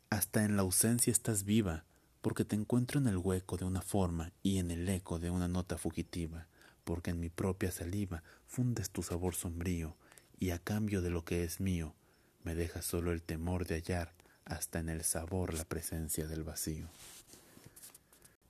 Hasta 0.08 0.44
en 0.44 0.56
la 0.56 0.62
ausencia 0.62 1.10
estás 1.10 1.44
viva, 1.44 1.84
porque 2.22 2.44
te 2.44 2.56
encuentro 2.56 3.00
en 3.00 3.08
el 3.08 3.18
hueco 3.18 3.56
de 3.56 3.64
una 3.64 3.82
forma 3.82 4.32
y 4.42 4.58
en 4.58 4.70
el 4.70 4.88
eco 4.88 5.18
de 5.18 5.30
una 5.30 5.48
nota 5.48 5.76
fugitiva, 5.76 6.46
porque 6.84 7.10
en 7.10 7.20
mi 7.20 7.30
propia 7.30 7.70
saliva 7.70 8.22
fundes 8.46 8.90
tu 8.90 9.02
sabor 9.02 9.34
sombrío, 9.34 9.96
y 10.38 10.50
a 10.50 10.58
cambio 10.58 11.00
de 11.02 11.10
lo 11.10 11.24
que 11.24 11.44
es 11.44 11.60
mío, 11.60 11.94
me 12.42 12.54
dejas 12.54 12.84
solo 12.84 13.12
el 13.12 13.22
temor 13.22 13.66
de 13.66 13.76
hallar 13.76 14.12
hasta 14.44 14.78
en 14.78 14.88
el 14.88 15.02
sabor 15.02 15.54
la 15.54 15.64
presencia 15.64 16.26
del 16.26 16.44
vacío. 16.44 16.88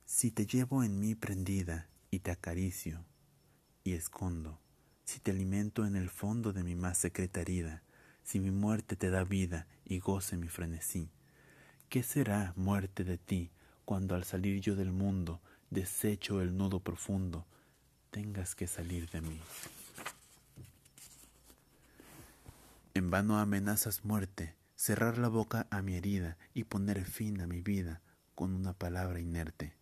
Si 0.05 0.31
te 0.31 0.45
llevo 0.45 0.83
en 0.83 0.99
mí 0.99 1.15
prendida 1.15 1.87
y 2.11 2.19
te 2.19 2.31
acaricio 2.31 3.03
y 3.83 3.93
escondo, 3.93 4.59
si 5.05 5.19
te 5.19 5.31
alimento 5.31 5.85
en 5.85 5.95
el 5.95 6.09
fondo 6.09 6.51
de 6.51 6.63
mi 6.63 6.75
más 6.75 6.97
secreta 6.97 7.41
herida, 7.41 7.83
si 8.23 8.39
mi 8.39 8.51
muerte 8.51 8.95
te 8.95 9.09
da 9.09 9.23
vida 9.23 9.67
y 9.85 9.99
goce 9.99 10.35
mi 10.35 10.47
frenesí, 10.47 11.09
¿qué 11.89 12.03
será 12.03 12.53
muerte 12.55 13.03
de 13.03 13.17
ti 13.17 13.51
cuando 13.85 14.15
al 14.15 14.23
salir 14.23 14.59
yo 14.59 14.75
del 14.75 14.91
mundo, 14.91 15.41
desecho 15.69 16.41
el 16.41 16.57
nudo 16.57 16.79
profundo, 16.79 17.45
tengas 18.15 18.55
que 18.55 18.65
salir 18.65 19.09
de 19.09 19.19
mí? 19.19 19.41
En 22.93 23.11
vano 23.11 23.39
amenazas 23.39 24.05
muerte, 24.05 24.55
cerrar 24.77 25.17
la 25.17 25.27
boca 25.27 25.67
a 25.69 25.81
mi 25.81 25.97
herida 25.97 26.37
y 26.53 26.63
poner 26.63 27.03
fin 27.03 27.41
a 27.41 27.45
mi 27.45 27.59
vida 27.59 28.01
con 28.33 28.53
una 28.53 28.71
palabra 28.71 29.19
inerte. 29.19 29.75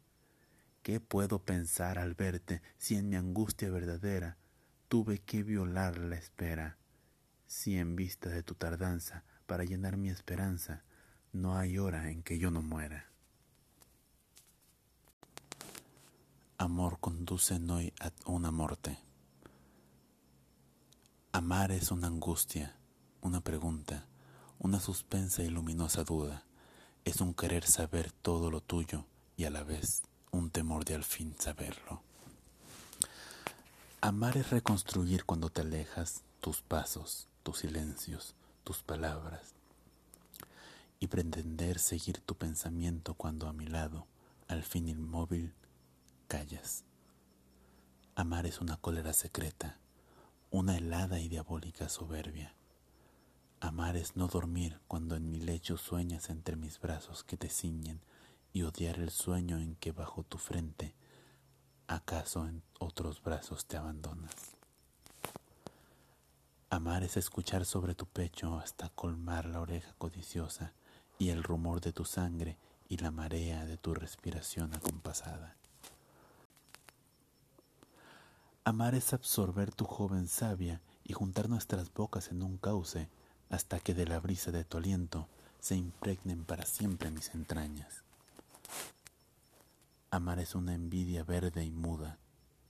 ¿Qué 0.81 0.99
puedo 0.99 1.45
pensar 1.45 1.99
al 1.99 2.15
verte 2.15 2.63
si 2.79 2.95
en 2.95 3.07
mi 3.07 3.17
angustia 3.17 3.69
verdadera 3.69 4.37
tuve 4.87 5.19
que 5.19 5.43
violar 5.43 5.99
la 5.99 6.15
espera? 6.15 6.77
Si 7.45 7.77
en 7.77 7.95
vista 7.95 8.29
de 8.29 8.41
tu 8.41 8.55
tardanza 8.55 9.23
para 9.45 9.63
llenar 9.63 9.95
mi 9.95 10.09
esperanza 10.09 10.81
no 11.33 11.55
hay 11.55 11.77
hora 11.77 12.09
en 12.09 12.23
que 12.23 12.39
yo 12.39 12.49
no 12.49 12.63
muera. 12.63 13.12
Amor 16.63 16.97
conduce 17.01 17.55
hoy 17.69 17.91
a 17.99 18.13
una 18.25 18.49
muerte. 18.49 18.97
Amar 21.33 21.73
es 21.73 21.91
una 21.91 22.07
angustia 22.07 22.73
una 23.19 23.41
pregunta, 23.41 24.05
una 24.59 24.79
suspensa 24.79 25.43
y 25.43 25.49
luminosa 25.49 26.05
duda. 26.05 26.45
Es 27.03 27.19
un 27.19 27.33
querer 27.33 27.67
saber 27.67 28.13
todo 28.13 28.49
lo 28.49 28.61
tuyo 28.61 29.03
y 29.35 29.43
a 29.43 29.49
la 29.49 29.63
vez 29.63 30.03
un 30.31 30.51
temor 30.51 30.85
de 30.85 30.95
al 30.95 31.03
fin 31.03 31.35
saberlo. 31.37 32.01
Amar 33.99 34.37
es 34.37 34.49
reconstruir 34.49 35.25
cuando 35.25 35.49
te 35.49 35.59
alejas 35.59 36.21
tus 36.39 36.61
pasos, 36.61 37.27
tus 37.43 37.57
silencios, 37.57 38.35
tus 38.63 38.83
palabras 38.83 39.53
y 41.01 41.07
pretender 41.07 41.77
seguir 41.77 42.21
tu 42.21 42.35
pensamiento 42.35 43.15
cuando 43.15 43.49
a 43.49 43.53
mi 43.53 43.67
lado, 43.67 44.07
al 44.47 44.63
fin 44.63 44.87
inmóvil, 44.87 45.53
callas. 46.33 46.83
Amar 48.15 48.47
es 48.47 48.59
una 48.59 48.77
cólera 48.77 49.13
secreta, 49.13 49.77
una 50.49 50.77
helada 50.77 51.19
y 51.19 51.29
diabólica 51.29 51.89
soberbia 51.89 52.55
Amar 53.59 53.95
es 53.97 54.15
no 54.15 54.27
dormir 54.27 54.79
cuando 54.87 55.15
en 55.15 55.29
mi 55.29 55.39
lecho 55.39 55.77
sueñas 55.77 56.31
entre 56.31 56.55
mis 56.55 56.79
brazos 56.79 57.23
que 57.23 57.37
te 57.37 57.49
ciñen 57.49 58.01
y 58.51 58.63
odiar 58.63 58.97
el 58.97 59.11
sueño 59.11 59.59
en 59.59 59.75
que 59.75 59.91
bajo 59.91 60.23
tu 60.23 60.39
frente 60.39 60.95
acaso 61.87 62.47
en 62.47 62.63
otros 62.79 63.21
brazos 63.21 63.67
te 63.67 63.77
abandonas. 63.77 64.33
Amar 66.71 67.03
es 67.03 67.15
escuchar 67.15 67.63
sobre 67.63 67.93
tu 67.93 68.07
pecho 68.07 68.57
hasta 68.57 68.89
colmar 68.89 69.45
la 69.45 69.61
oreja 69.61 69.93
codiciosa 69.99 70.73
y 71.19 71.29
el 71.29 71.43
rumor 71.43 71.79
de 71.79 71.93
tu 71.93 72.05
sangre 72.05 72.57
y 72.89 72.97
la 72.97 73.11
marea 73.11 73.67
de 73.67 73.77
tu 73.77 73.93
respiración 73.93 74.73
acompasada. 74.73 75.57
Amar 78.65 78.95
es 78.95 79.11
absorber 79.11 79.75
tu 79.75 79.83
joven 79.83 80.29
sabia 80.29 80.79
y 81.03 81.11
juntar 81.11 81.49
nuestras 81.49 81.93
bocas 81.93 82.31
en 82.31 82.41
un 82.41 82.55
cauce 82.55 83.09
hasta 83.49 83.81
que 83.81 83.93
de 83.93 84.05
la 84.05 84.21
brisa 84.21 84.51
de 84.51 84.63
tu 84.63 84.77
aliento 84.77 85.27
se 85.59 85.75
impregnen 85.75 86.45
para 86.45 86.65
siempre 86.65 87.11
mis 87.11 87.35
entrañas. 87.35 88.03
Amar 90.11 90.39
es 90.39 90.55
una 90.55 90.73
envidia 90.73 91.25
verde 91.25 91.65
y 91.65 91.71
muda, 91.71 92.17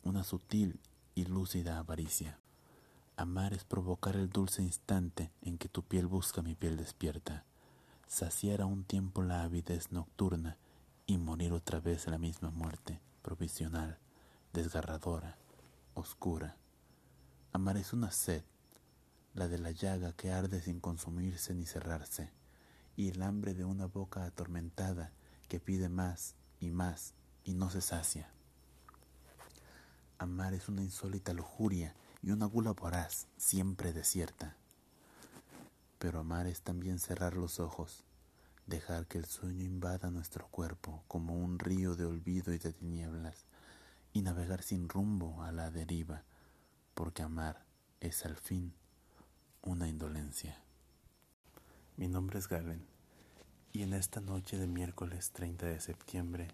una 0.03 0.23
sutil 0.23 0.79
y 1.13 1.25
lúcida 1.25 1.77
avaricia. 1.77 2.39
Amar 3.15 3.53
es 3.53 3.63
provocar 3.63 4.15
el 4.15 4.29
dulce 4.29 4.63
instante 4.63 5.29
en 5.43 5.60
que 5.60 5.69
tu 5.69 5.84
piel 5.84 6.08
busca 6.08 6.41
mi 6.41 6.56
piel 6.56 6.75
despierta, 6.75 7.43
saciar 8.08 8.62
a 8.62 8.65
un 8.65 8.84
tiempo 8.84 9.21
la 9.21 9.43
avidez 9.43 9.91
nocturna 9.91 10.58
y 11.06 11.19
morir 11.19 11.53
otra 11.53 11.79
vez 11.79 12.08
la 12.08 12.17
misma 12.17 12.49
muerte, 12.49 12.99
provisional, 13.21 13.99
desgarradora, 14.53 15.38
oscura. 15.93 16.58
Amar 17.51 17.77
es 17.77 17.93
una 17.93 18.12
sed, 18.12 18.43
la 19.34 19.47
de 19.47 19.58
la 19.58 19.71
llaga 19.71 20.13
que 20.13 20.32
arde 20.32 20.62
sin 20.62 20.79
consumirse 20.79 21.53
ni 21.53 21.65
cerrarse, 21.65 22.32
y 22.95 23.10
el 23.10 23.21
hambre 23.21 23.53
de 23.53 23.65
una 23.65 23.86
boca 23.86 24.23
atormentada 24.25 25.12
que 25.47 25.60
pide 25.60 25.89
más 25.89 26.36
y 26.60 26.69
más 26.69 27.13
y 27.43 27.53
no 27.53 27.69
se 27.69 27.82
sacia. 27.82 28.29
Amar 30.17 30.53
es 30.53 30.69
una 30.69 30.82
insólita 30.82 31.34
lujuria 31.34 31.95
y 32.21 32.32
una 32.32 32.45
gula 32.45 32.71
voraz 32.71 33.27
siempre 33.38 33.93
desierta. 33.93 34.56
Pero 35.99 36.19
amar 36.19 36.47
es 36.47 36.62
también 36.62 36.99
cerrar 36.99 37.36
los 37.36 37.60
ojos, 37.60 38.03
dejar 38.65 39.08
que 39.08 39.17
el 39.17 39.25
sueño 39.25 39.63
invada 39.63 40.10
nuestro 40.10 40.47
cuerpo 40.47 41.03
como 41.08 41.36
un 41.36 41.60
río 41.60 41.95
de 41.95 42.06
olvido 42.06 42.53
y 42.53 42.58
de 42.58 42.73
tinieblas, 42.73 43.45
y 44.13 44.21
navegar 44.21 44.62
sin 44.62 44.88
rumbo 44.88 45.41
a 45.43 45.52
la 45.52 45.71
deriva, 45.71 46.23
porque 46.93 47.23
amar 47.23 47.65
es 47.99 48.26
al 48.26 48.38
fin 48.38 48.73
una 49.62 49.88
indolencia. 49.88 50.62
Mi 51.97 52.08
nombre 52.08 52.39
es 52.39 52.47
Galen 52.47 52.86
y 53.71 53.82
en 53.82 53.93
esta 53.93 54.21
noche 54.21 54.58
de 54.58 54.67
miércoles 54.67 55.32
30 55.32 55.65
de 55.65 55.80
septiembre 55.80 56.47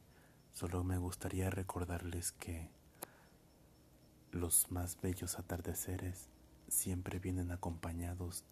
solo 0.54 0.84
me 0.84 0.98
gustaría 0.98 1.50
recordarles 1.50 2.32
que 2.32 2.70
los 4.32 4.72
más 4.72 5.00
bellos 5.02 5.38
atardeceres 5.38 6.30
siempre 6.70 7.20
vienen 7.20 7.52
acompañados 7.52 8.46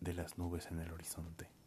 de 0.00 0.14
las 0.14 0.38
nubes 0.38 0.66
en 0.66 0.78
el 0.78 0.92
horizonte. 0.92 1.61